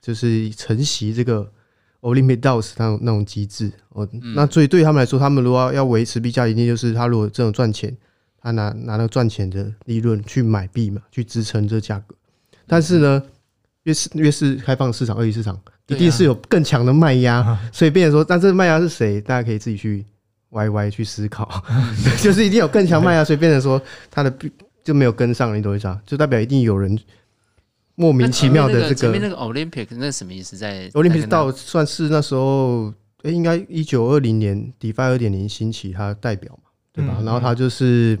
[0.00, 1.50] 就是承袭这个
[2.02, 4.08] Olympic DAOs 那种那种机制哦。
[4.36, 7.96] 那所以对他们来说，他们如果要要维持币价，一定就是他如果这种赚钱，
[8.40, 12.14] 他拿拿那个赚钱的利润去买币嘛，去支撑这价格。
[12.66, 13.22] 但是呢，
[13.84, 15.58] 越是越是开放市场、二级市场，
[15.88, 19.20] 一定是有更强的卖压，所以变成说，但这个卖压是谁？
[19.20, 20.04] 大家可以自己去
[20.50, 21.62] 歪歪去思考，
[22.22, 24.32] 就是一定有更强卖压， 所以变成说它的
[24.82, 26.00] 就没有跟上，你懂我意思啊？
[26.06, 26.98] 就代表一定有人
[27.94, 28.94] 莫名其妙的这个。
[28.94, 30.56] 前面那个 Olympic 那什么意思？
[30.56, 32.92] 在 Olympic 到算是那时候，
[33.22, 37.18] 哎，应该一九二零年 DeFi 二点零兴起，它代表嘛，对吧？
[37.24, 38.18] 然后它就是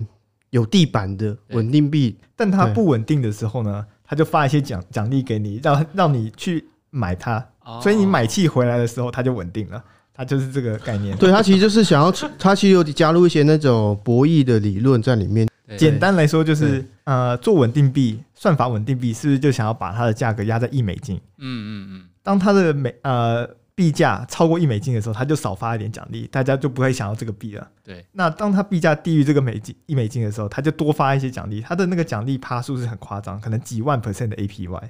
[0.50, 3.84] 有地板的稳定币，但它不稳定的时候呢？
[4.14, 7.44] 他就发一些奖奖励给你，让让你去买它，
[7.82, 9.82] 所以你买气回来的时候，它就稳定了。
[10.16, 11.16] 它就是这个概念。
[11.16, 15.48] 对，它其实就是想要， 它其实有加入一些那种博弈的理论在里面。
[15.76, 21.16] 简单来说，就是呃，做稳定币，算法稳定币，是不是就想要把它的价格压在一美金？
[21.38, 22.04] 嗯嗯嗯。
[22.22, 27.68] 当它的美呃币价超过一美金的时候，他就少发一点奖励，大家就不会想要这个币了。
[27.82, 28.06] 对。
[28.12, 34.80] 那当他币价低于这个美金一美金的时候，他就多发一些奖励，他的那个奖励趴数是很夸张，可能几万 percent 的 APY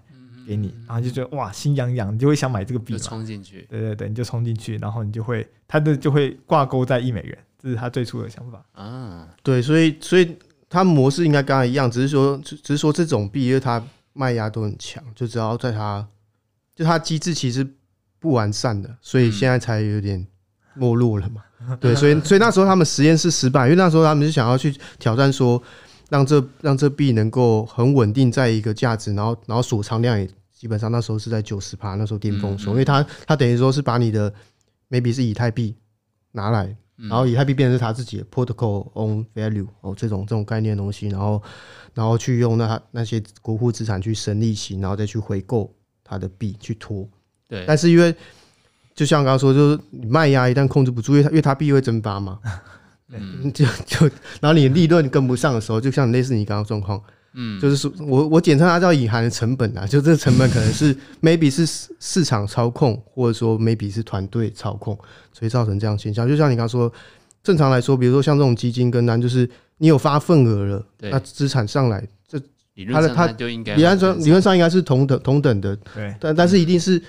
[0.46, 3.66] 给你，然后就觉得哇心痒痒，你就会想买这个币，冲进去。
[3.70, 9.26] 对对对，你就冲进去，然后你就会他的就会挂钩在一美元，这是他最初的想法 啊。
[9.42, 10.36] 对，所以所以
[10.68, 13.82] 他模式应该刚才一样，只是说只是说这种币因为它
[14.12, 16.06] 卖压都很强，就只要在它
[16.76, 17.66] 就它机制其实。
[18.24, 20.26] 不完善的，所以现在才有点
[20.72, 21.42] 没落了嘛。
[21.78, 25.62] 对，所以所以那时候他们实验室失败，因为那时候他们是想要去挑战说，
[26.08, 34.32] 让这让这币能够很稳定在一个价值，然后然后锁仓量也基本上那时候是在九十趴，那时候巅峰时候，因为它它等于说是把你的
[34.88, 35.76] maybe 是以太币
[36.32, 41.42] 拿来，然后以太币变成是他自己的 protocol on value 哦这种这种概念的东西，然后
[41.92, 47.08] 然后去用那那些国库资产去生利息，然后再去回购它的币去拖。
[47.54, 48.14] 对，但是因为
[48.94, 52.38] 就像刚刚说，就是你卖压一旦控制不住，因为它因为它币会蒸发嘛，
[53.12, 54.06] 嗯，就就
[54.40, 57.00] 然后你利润跟不上的时候，就像类似你刚刚状况，
[57.34, 61.66] 嗯，就是说我我简称它叫隐含的成本啊，就这个成本可能是 maybe 是
[61.98, 64.96] 市场操控，或者说 maybe 是团队操控，
[65.32, 66.28] 所以造成这样现象。
[66.28, 66.92] 就像你刚刚说，
[67.42, 69.48] 正常来说，比如说像这种基金跟单，就是
[69.78, 72.38] 你有发份额了，那资产上来，这
[72.92, 77.02] 它的它就应该理论上理论上应该是同等同等的，对，但但是一定是。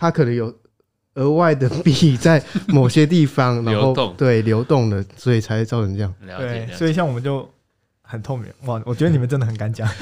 [0.00, 0.52] 它可能有
[1.14, 6.12] 额外的币在某些地方， 然后对流动的，所以才造成这样。
[6.38, 7.48] 对，所以像我们就
[8.02, 8.80] 很透明哇！
[8.86, 9.86] 我觉得你们真的很敢讲。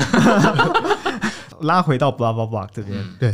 [1.62, 3.32] 拉回到 blah blah blah 这边，对，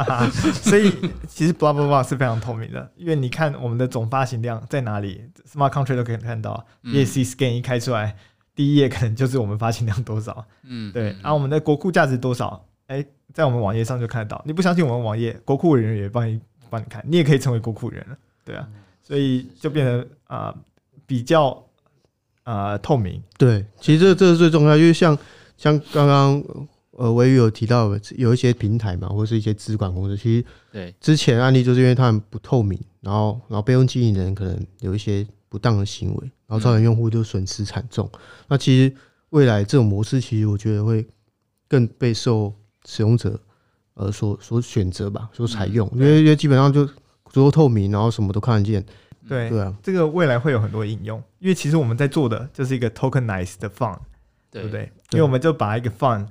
[0.62, 0.90] 所以
[1.28, 8.16] 其实 blah blah blah 是非常透明的，因为你看我们的总发行量在哪里，Smart Contract 都可以看到，ESC Scan 一开出来，
[8.54, 13.06] 第一页可能就是我们发行量多少，嗯，对，然后我们的国库价值多少，哎。
[13.34, 18.66] 在我们网页上就看得到，你不相信我们网页，国库人员也帮你帮你看，你也可以成为国库人了，对啊，
[19.02, 20.56] 所以就变得啊、呃、
[21.06, 21.50] 比较
[22.42, 23.22] 啊、呃、透明。
[23.36, 25.16] 对，其实这这是最重要，因为像
[25.58, 26.42] 像刚刚
[26.92, 38.10] 呃维宇有提到有一些平台嘛，或是一些资管公司，其实对之前案例就是因为他们不透明，然后然后备用经营人可能有一些不当的行为，然后造成用户就损失惨重。
[38.48, 38.92] 那其实
[39.28, 41.06] 未来这种模式，其实我觉得会
[41.68, 42.52] 更备受。
[42.88, 43.38] 使用者
[43.92, 46.86] 呃所所选择吧，所采用，因为因为基本上就
[47.26, 48.82] 足够透明，然后什么都看得见。
[49.28, 53.98] 对对啊，这个未来会有很多应用，因为其实我们在做的就是一个 tokenized 的 fund，
[54.50, 54.90] 对不对？
[55.10, 56.26] 因为我们就把一个 fund，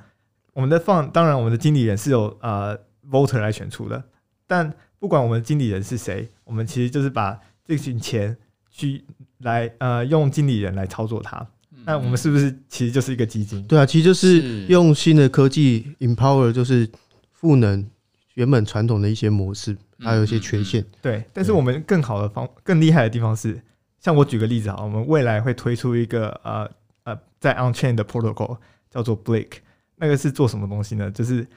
[0.53, 2.75] 我们的 fund 当然我们的经理人是由呃
[3.11, 4.03] voter 来选出的，
[4.47, 8.35] 但不管我们的经理人是谁，我们其实就是把这群钱
[8.71, 9.05] 去
[9.39, 11.47] 来呃用经理人来操作它。
[11.87, 13.63] 那我们是不是其实就是一个基金？
[13.63, 16.85] 对啊，其实就是用新的科技 empower，就是
[17.31, 17.89] 赋能
[18.33, 20.85] 原本传统的一些模式，还有一些缺陷。
[21.01, 23.57] 对，但是我们更好的方、更厉害的地方是，
[24.01, 26.69] 像我举个例子啊，我们未来会推出一个呃
[27.05, 28.57] 呃在 on chain 的 protocol
[28.91, 29.59] 叫做 Blake，
[29.95, 31.09] 那个是做什么东西呢？
[31.11, 31.47] 就是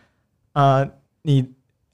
[0.52, 0.88] 呃
[1.22, 1.44] 你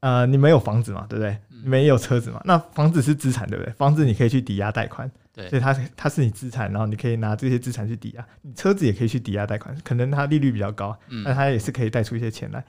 [0.01, 1.39] 呃你没有房子嘛，对不对？
[1.62, 2.43] 你没有车子嘛？
[2.45, 3.72] 那房子是资产，对不对？
[3.72, 5.11] 房子你可以去抵押贷款。
[5.37, 12.64] 对，所以它它是你资产，然后你可以拿这些资产去抵押，你车子也可以去抵押贷款，可能它利率比较高，但它也是可以贷出一些钱来。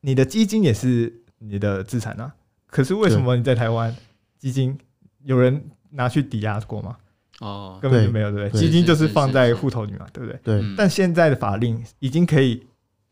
[0.00, 2.34] 你的基金也是你的资产啊，
[2.66, 3.94] 可是为什么你在台湾
[4.38, 4.78] 基金
[5.24, 6.96] 有人拿去抵押过吗？
[7.40, 8.60] 哦，根本就没有，对不对？
[8.60, 10.40] 基金就是放在户头里嘛，对不对？
[10.42, 10.60] 对。
[10.62, 12.64] 嗯但现在的法令已经可以，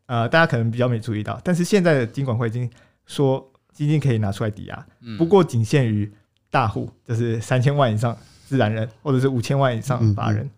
[0.07, 2.71] 呃，大家可能比较没注意到，但是现在的金管会已经
[3.05, 6.11] 说基金可以拿出来抵押，嗯不过仅限于
[6.51, 8.17] 大户，就是三千万以上
[8.53, 10.51] 自然人，或者是五千万以上法人。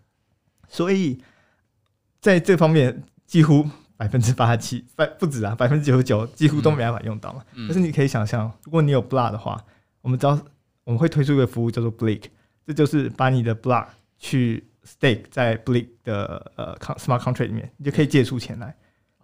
[0.68, 1.16] 所以
[2.20, 3.64] 在这方面，几乎
[3.96, 7.44] 百分之八十七，百不止啊，百分之九十九几乎都没办法用到嘛。
[7.52, 9.64] 嗯可是你可以想象，如果你有 block 的话，
[10.00, 10.36] 我们知道
[10.82, 12.22] 我们会推出一个服务叫做 Blink，
[12.66, 13.86] 这就是把你的 block
[14.18, 18.74] 去 stake 在 Blink 的呃 smart contract 里面，你就可以借出钱来。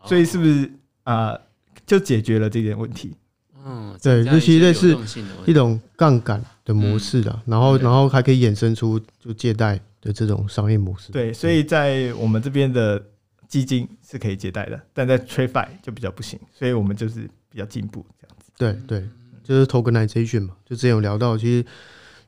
[0.05, 0.71] 所以是不是
[1.03, 1.41] 啊、呃，
[1.85, 3.17] 就解决了这点问题？
[3.65, 4.97] 嗯，对，尤其类似
[5.47, 11.11] 一种杠杆的模式啊，嗯、然后然后还可以衍生出就借贷的这种商业模式。
[11.11, 13.03] 对，所以在我们这边的
[13.49, 18.53] 基金是可以借贷的，但在 TradFi 就比较不行，所以我们就是比较进步这样子。
[18.57, 19.09] 对对，
[19.43, 21.67] 就是 Tokenization 嘛，就之前有聊到，其实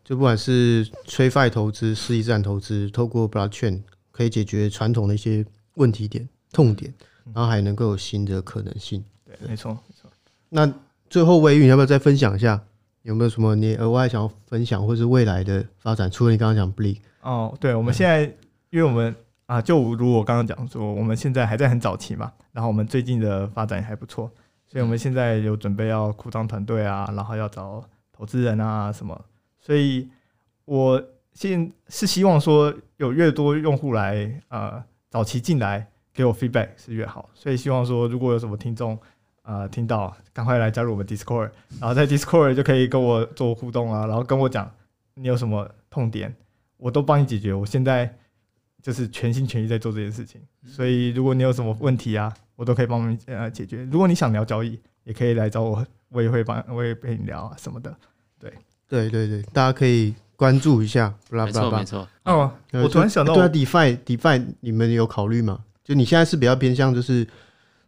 [0.04, 6.92] 就不管是 TradFi 投资、世纪资产投资，透过 Blockchain 可以解决传统的一些问题点、痛点，
[7.32, 9.04] 然后还能够有新的可能性。
[9.24, 10.10] 对，没错没错。
[10.48, 10.70] 那
[11.08, 12.62] 最后，魏宇，你要不要再分享一下，
[13.02, 16.08] 有没有什么你额外想要分享，或是未来的发展？
[16.08, 18.22] 除了你刚刚讲 Blink 哦，对，我们现在，
[18.70, 19.14] 因为我们
[19.46, 24.30] 啊，就如我刚刚讲说，我们现在还在很早期嘛，然后我们最近的发展也还不错，
[24.66, 27.82] 所以我们现在有准备要扩张团队啊，然后要找
[28.12, 29.24] 投资人啊什么，
[29.60, 30.08] 所以
[30.64, 38.96] 我现是希望说有越多用户来呃早期进来给我 feedback 是越好，所以希望说如果有什么听众。
[39.44, 44.70] 呃，听到赶快来加入我们 Discord，然后在 Discord 就可以跟我做互动啊，然后跟我讲
[45.14, 46.32] 你有什么痛点，
[46.76, 47.52] 我都帮你解决。
[47.52, 48.18] 我现在
[48.80, 53.82] 就是全心全意在做这件事情，所以如果你有什么问题啊，我都可以帮你呃解决。
[53.90, 57.92] 如果你想聊交易，也可以来找我，我也会帮，我也陪你聊啊什么的。
[58.38, 58.52] 对，
[58.86, 61.12] 对对对，大家可以关注一下。
[61.30, 62.08] 没错没错。
[62.24, 65.64] 哦，我突然想到，对啊，DeFi DeFi 你们有考虑吗？
[65.82, 67.26] 就你现在是比较偏向就是。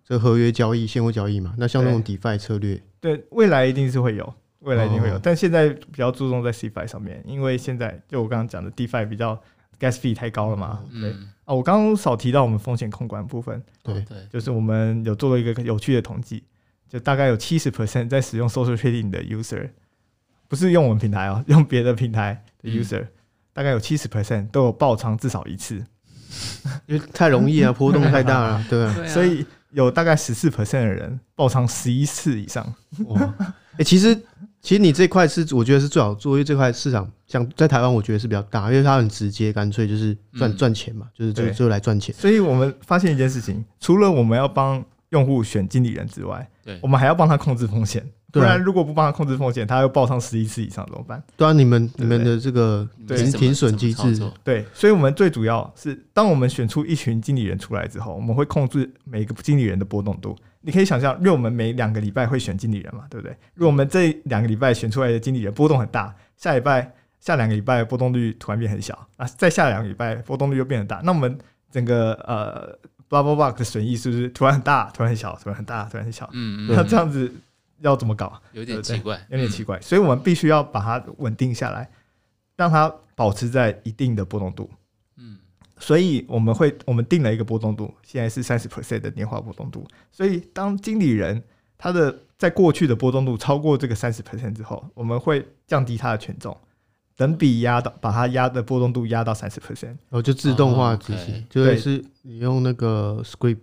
[0.07, 9.35] 这合约交易、现货交易嘛，那像那种 DeFi 策略，对，未来一定是会有，未来一定会有，但现在比较注重在 CeFi 上面，因为现在就我刚刚讲的 DeFi 比较
[9.81, 11.11] Gas fee 太高了嘛，对。
[11.47, 13.95] 啊，我刚刚少提到我们风险控管部分，对。
[14.03, 16.45] 对，就是我们有做了一个有趣的统计，
[16.89, 19.71] 就大概有七十 percent 在使用 Social Trading 的 User，
[20.49, 23.07] 不是用我们平台哦， 用别的平台的 User，
[23.53, 25.83] 大概有七十 percent 都有爆仓至少一次，
[26.87, 29.47] 因为太容易啊，波动太大了，对啊，所以。
[29.75, 32.65] 有大概十四 percent 的人爆仓十一次以上。
[33.07, 33.35] 哇，
[33.79, 34.15] 哎，其实
[34.63, 42.15] 其实你这块是我觉得是最好做，因为这块市场像在台湾，我觉得是比较大，因为它很直接，干脆就是赚赚钱嘛，就是就就来赚钱。
[42.15, 48.05] 所以我们发现一件事情，除了我们要帮用户选经理人之外，对，我们还要帮他控制风险。
[48.35, 51.23] 不然如果不帮他控制风险，他又爆仓十一次以上怎么办？
[51.37, 60.37] 对啊，你们你们的这个停停损机制，对，所以我们最主要是，当我们选出一群经理人出来之后，我们会控制每个经理人的波动度。
[60.63, 63.37] 你可以想象，因为我们每两个礼拜会选经理人嘛，对不对？
[63.55, 71.39] 如果我们这两个礼拜选出来的经理人波动很大，下礼拜下两个礼拜波动率突然变很小啊，再下两个礼拜波动率又变很大，那我们
[71.71, 72.73] 整个呃
[73.09, 76.29] blah blah blah 的损益是不是突然很大，突然很小，突然很大，突然很小？
[76.33, 77.31] 嗯嗯，那这样子。
[77.81, 78.41] 要怎么搞？
[78.53, 81.91] 有点奇怪，有点奇怪，所以我们必须要把它稳定下来，
[82.57, 84.71] 让它保持在一定的波动度。
[85.17, 85.39] 嗯，
[85.79, 89.87] 所以我们会我们定了一个波动度，现在是三十 percent 的年化波动度。
[90.11, 91.43] 所以当经理人
[91.77, 96.57] 他的在过去的波动度超过这个三十 percent 之后，我们会降低他的权重，
[97.17, 103.63] 等比压到把它压的波动度压到三十 percent，然后就自动化执行，就是你用那个 script。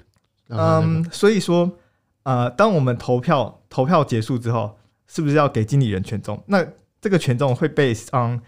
[0.49, 1.77] 嗯，所以说。
[2.23, 6.41] 呃，当我们投票投票结束之后，是不是要给经理人权重？
[6.47, 6.65] 那
[6.99, 8.39] 这个权重会 base on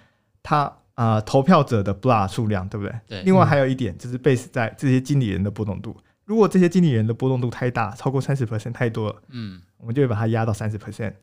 [0.42, 0.60] 他
[0.94, 3.00] 啊、呃、投票者的 block 数量，对不对？
[3.08, 3.24] 对。
[3.24, 5.98] 另外还有一点就是 base 在这些经理人的波动度。
[6.26, 11.14] 如果这些经理人的波动度太大，超过三十 percent 太多了，嗯，我们就会把它压到三十 percent，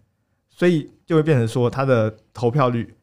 [0.50, 2.94] 所以就会变成说它的投票率，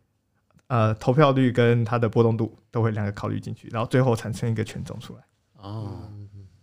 [0.68, 5.22] 呃，投票率跟它的波动度都会两个考虑进去，然后最后产生一个权重出来。
[5.58, 6.08] 哦，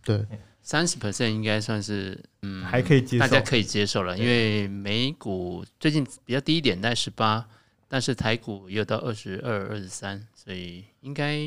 [0.05, 0.25] 对。
[0.65, 7.47] 三十 percent 应该算是嗯还可以接受，大家可以接受了，因为美股最近比较低一点，在十八，
[7.87, 11.39] 但是台股也有到二十二、二十三，所以应该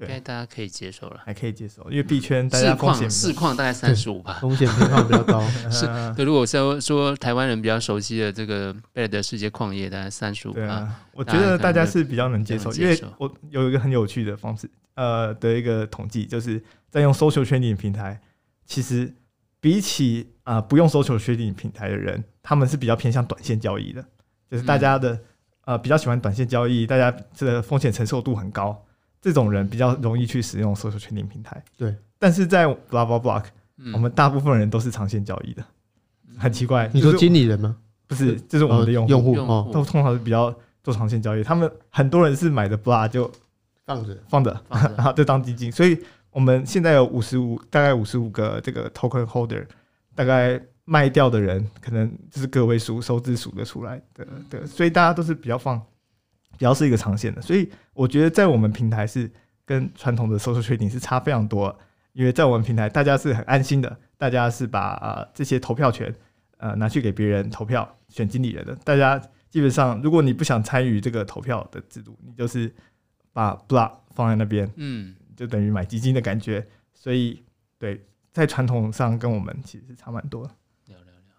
[0.00, 5.40] 应该大家可以接受了，还可以接受，因为币圈大家风险市况大概三十五吧，风险偏好比较高。
[5.70, 5.86] 是，
[6.16, 10.52] 对，如果说说台湾人比较熟悉的这个贝莱德世界矿业，大概三十五。
[10.52, 14.70] 对啊，我觉得大家是比较能接受，因为我有一个很有趣的方式。
[14.96, 18.20] 呃的一个统计，就是在用 social trading 平台，
[18.64, 19.12] 其实
[19.58, 24.04] 比起啊、呃、不用 social trading 平台的人，他们是比较偏向短线交易的，
[24.48, 25.18] 就是大家的
[25.64, 28.83] 呃比较喜欢短线交易，大家这个风险承受度很高，
[29.24, 31.64] 这种人比较容易去使用 social trading 平台。
[31.78, 33.44] 对，但是在 blah blah block，
[33.78, 35.64] 嗯我们大部分人都是长线交易的，
[36.36, 36.90] 很奇怪。
[36.92, 37.74] 你说就是经理人吗？
[38.06, 41.42] 不是，这是我们的用户，用户哦，都通常是比较做长线交易。
[41.42, 43.32] 他们很多人是买的 blah 就
[43.86, 44.14] 放着。
[44.28, 45.72] 放着，放着然后 就当基金。
[45.72, 45.98] 所以
[46.30, 49.66] 我们现在有五十五，大概五十五个这个 token holder，
[50.14, 54.66] 大概卖掉的人可能就是个位数，手指数得出来的对。
[54.66, 55.80] 所以大家都是比较放，
[56.58, 57.42] 比较是一个长线的。
[57.42, 59.30] 所以我觉得在我们平台是
[59.64, 61.76] 跟传统的 social trading 是差非常多，
[62.12, 66.14] 因为在我们平台大家是很安心的，大家是把啊、呃、这些投票权
[66.58, 68.74] 呃拿去给别人投票选经理人的。
[68.84, 72.72] 大家基本上，如果你不想参与这个投票的制度，你就是
[73.32, 74.70] 把 block 放在那边。
[74.76, 77.42] 嗯，就等于买基金的感觉，所以
[77.78, 80.50] 对，在传统上跟我们其实是差蛮多的。
[80.86, 81.34] 聊聊聊。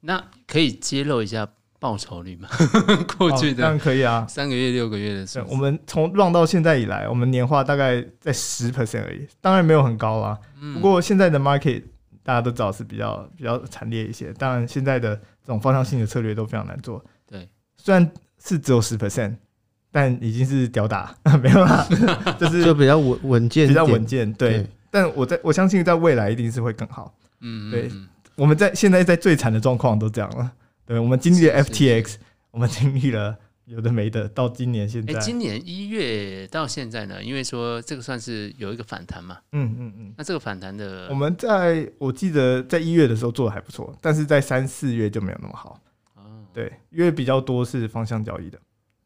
[0.00, 1.46] 那可以揭露一下
[1.78, 2.48] 报酬率嘛？
[3.18, 4.26] 过去哦当然可以啊。
[4.28, 10.38] 三个月、六个月的时候，我们从 run 到现在以来，我们年化大概在十 percent 而已，当然没有很高啦。
[10.60, 11.82] 嗯不过现在的 market
[12.22, 17.02] 大家都知道是比较比较惨烈一些，当然现在的这种方向性的策略都非常难做。
[17.26, 18.10] 对，虽然
[18.42, 19.36] 是只有十 percent，
[19.90, 21.86] 但已经是屌打， 没有啦，
[22.38, 24.04] 就是就比较稳稳健，比较稳。
[24.04, 24.30] 健。
[24.34, 27.14] 对对，但我在我相信在未来一定是会更好。
[27.40, 30.52] 嗯，嗯对嗯我们在现在在最惨的状况都这样了，
[30.88, 32.14] 对，我们经历了 FTX，
[32.50, 33.36] 我们经历了
[33.66, 45.78] 有的没的，到今年现哎、在，今年一月到现在呢，因为说这个算是有一个反弹嘛，嗯嗯嗯，那这个反弹的我们在我记得在一月的时候做的还不错，但是在三四月就没有那么好，
[46.14, 46.22] 哦，
[46.54, 48.58] 对，因为比较多是方向交易的，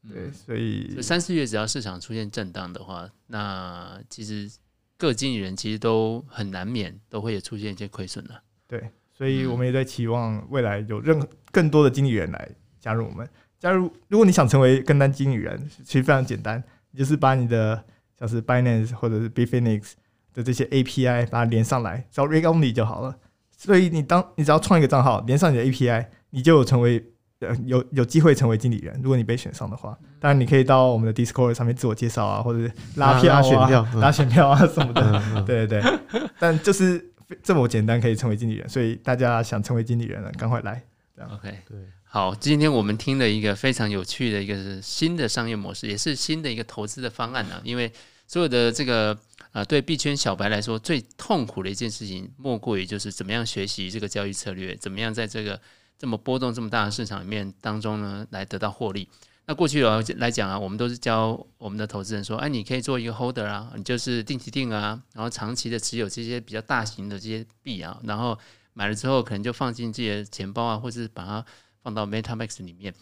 [0.05, 0.13] 嗯。
[0.13, 4.49] 对，所以三四月只要市场出现震荡的话，那其实
[4.97, 8.41] 各经理人其实都很难免都会有出现一些亏损了。
[8.69, 8.89] 对，
[9.23, 12.49] 所以我们也在期望未来有任何更多的经理人来
[12.81, 13.25] 加入我们。
[13.61, 16.61] 加入，如果你想成为跟单经理人，其实非常简单，
[16.91, 17.81] 你就是把你的
[18.19, 19.93] 像是 Binance 或者是 Bitfinex
[20.35, 23.17] 的这些 API 把它连上来，只要 Read Only 就好了。
[23.57, 27.01] 所以你当你只要创一个账号，连上你的 API，你就有成为
[27.39, 28.99] 呃有有机会成为经理人。
[29.05, 35.45] 如果你被选上的话，当然你可以到我们的 Discord 上面自我介绍啊，或者是拉票啊、拉选票嗯拉选票啊什么的。
[35.47, 35.99] 对对对，
[36.41, 37.12] 但就是
[37.43, 40.83] 这么简单可以成为经理人，所以大家想成为经理人了，赶快来。
[41.31, 47.61] OK，对，好，今天我们听了一个非常有趣的一个新的商业模式，也是新的一个投资的方案呢、啊。
[47.63, 47.93] 因为
[48.27, 49.13] 所有的这个
[49.53, 55.61] 啊、呃，对币圈小白来说最痛苦的一件事情，莫过于就是怎么样学习这个交易策略，怎么样在这个
[55.97, 59.09] 这么波动这么大的市场里面当中呢，来得到获利。
[59.53, 68.39] 那过去来来讲啊，我们都是教我们的投资人说，哎，你可以做一个 holder 啊，你就是定期定啊，然后长期的持有这些比较大型的这些币啊，然后。
[68.75, 71.45] 买了之后，可能就放进自己的钱包啊，或者是把它
[71.83, 72.95] 放到 MetaMax 里面。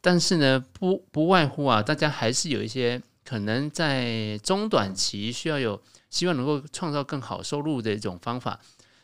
[0.00, 5.78] 但是呢，不不外乎啊，大家还是有一些可能在中短期需要有
[6.08, 8.58] 希望能够创造更好收入的一种方法。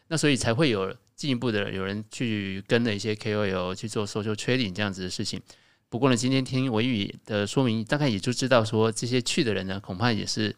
[0.06, 5.42] 那所以才会有进一步的有人去跟了一些 KOL 去做 social trading 这样子的事情。
[5.88, 10.54] 不过呢，今天听维宇的说明，大概也就知道说这些去的人呢，恐怕也是。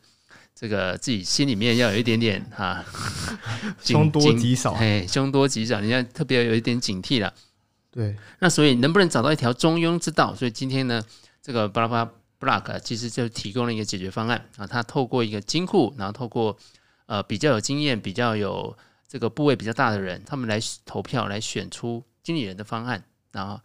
[0.53, 2.85] 这个自己心里面要有一点点哈，
[3.83, 7.33] 凶多吉少，哎，凶多吉少，你要特别有一点警惕了。
[7.91, 10.35] 对，那所以能不能找到一条中庸之道？
[10.35, 11.03] 所以今天呢，
[11.41, 14.66] 这个巴拉巴拉 block 其实就提供了一个解决方案啊。
[14.66, 16.55] 他透过一个金库，然后透过
[17.07, 18.76] 呃比较有经验、比较有
[19.09, 23.03] 这个部位比较大的人，他们来投票来选出经理人的方案，
[23.33, 23.59] 然后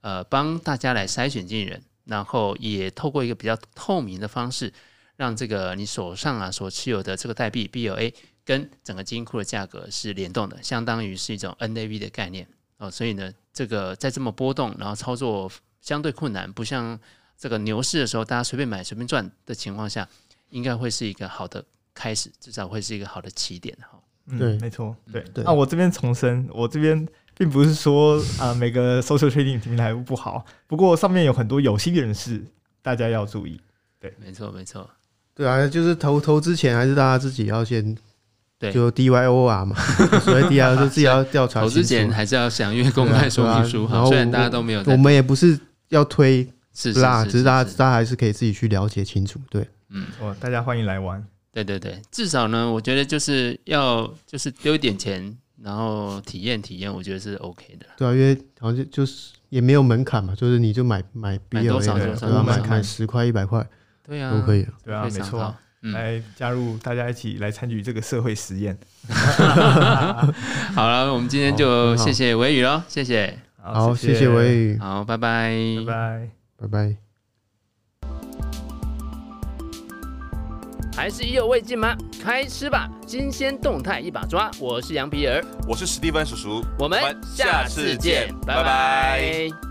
[0.00, 4.72] 呃帮大家来筛选经理人，然后也透过一个比较透明的方式。
[5.16, 12.46] 让这个你手上啊所持有的这个代币 BLA 跟整个金库的价格是联动的，相当于是一种 NAV 的概念
[12.76, 12.88] 哦。
[12.88, 16.96] 所以呢，这个在这么波动，然后操作相对困难，不像
[17.36, 20.08] 这个牛市的时候大家随便买随便赚的情况下，
[20.50, 23.98] 应该会是一个好的开始，至少会是一个好的起点哈。
[24.26, 25.20] 嗯，对没错，对。
[25.34, 27.04] 对那我这边重申，我这边
[27.38, 32.42] 并不是说啊、呃、每个 social trading 平台不好，不过上面有很多有心人士，
[32.82, 33.60] 大家要注意。
[34.00, 34.90] 对，没错，没错。
[35.34, 37.96] 对啊，就是投投之前，还是大家自己要先
[38.58, 39.76] 对，就 D Y O R 嘛，
[40.20, 41.60] 所以 D Y O 就自己要调查。
[41.60, 45.56] 投之前还是要详阅公开说明书哈，虽然大家都没有，我们也不是
[45.90, 49.40] 要推是啦，只是大家大家还是可以自己去了解清楚。
[49.48, 51.24] 对，嗯，哦，大家欢迎来玩。
[51.52, 57.86] 对对对，至少呢，我觉得就是要就是丢一点钱，然后体验体验，我觉得是 OK 的。
[57.96, 62.42] 对啊，因为好像就是也没有门槛嘛，就是你就买买 B L A 的，对吧？
[62.42, 63.66] 买买十块一百块。
[64.06, 64.66] 对啊，都可以。
[64.84, 65.54] 对啊，没错。
[65.80, 68.76] 嗯、来加入，大家一起来参与这个社会实验。
[70.74, 73.38] 好了，我们今天就谢谢维宇喽，谢谢。
[73.62, 74.78] 好，谢谢维宇。
[74.78, 77.07] 好，拜拜，拜拜，拜拜。
[80.98, 81.96] 还是意犹未尽吗？
[82.20, 84.50] 开吃吧，新鲜动态一把抓。
[84.58, 89.67] 我是羊皮儿，我是史蒂芬叔叔，我们下次见，拜拜。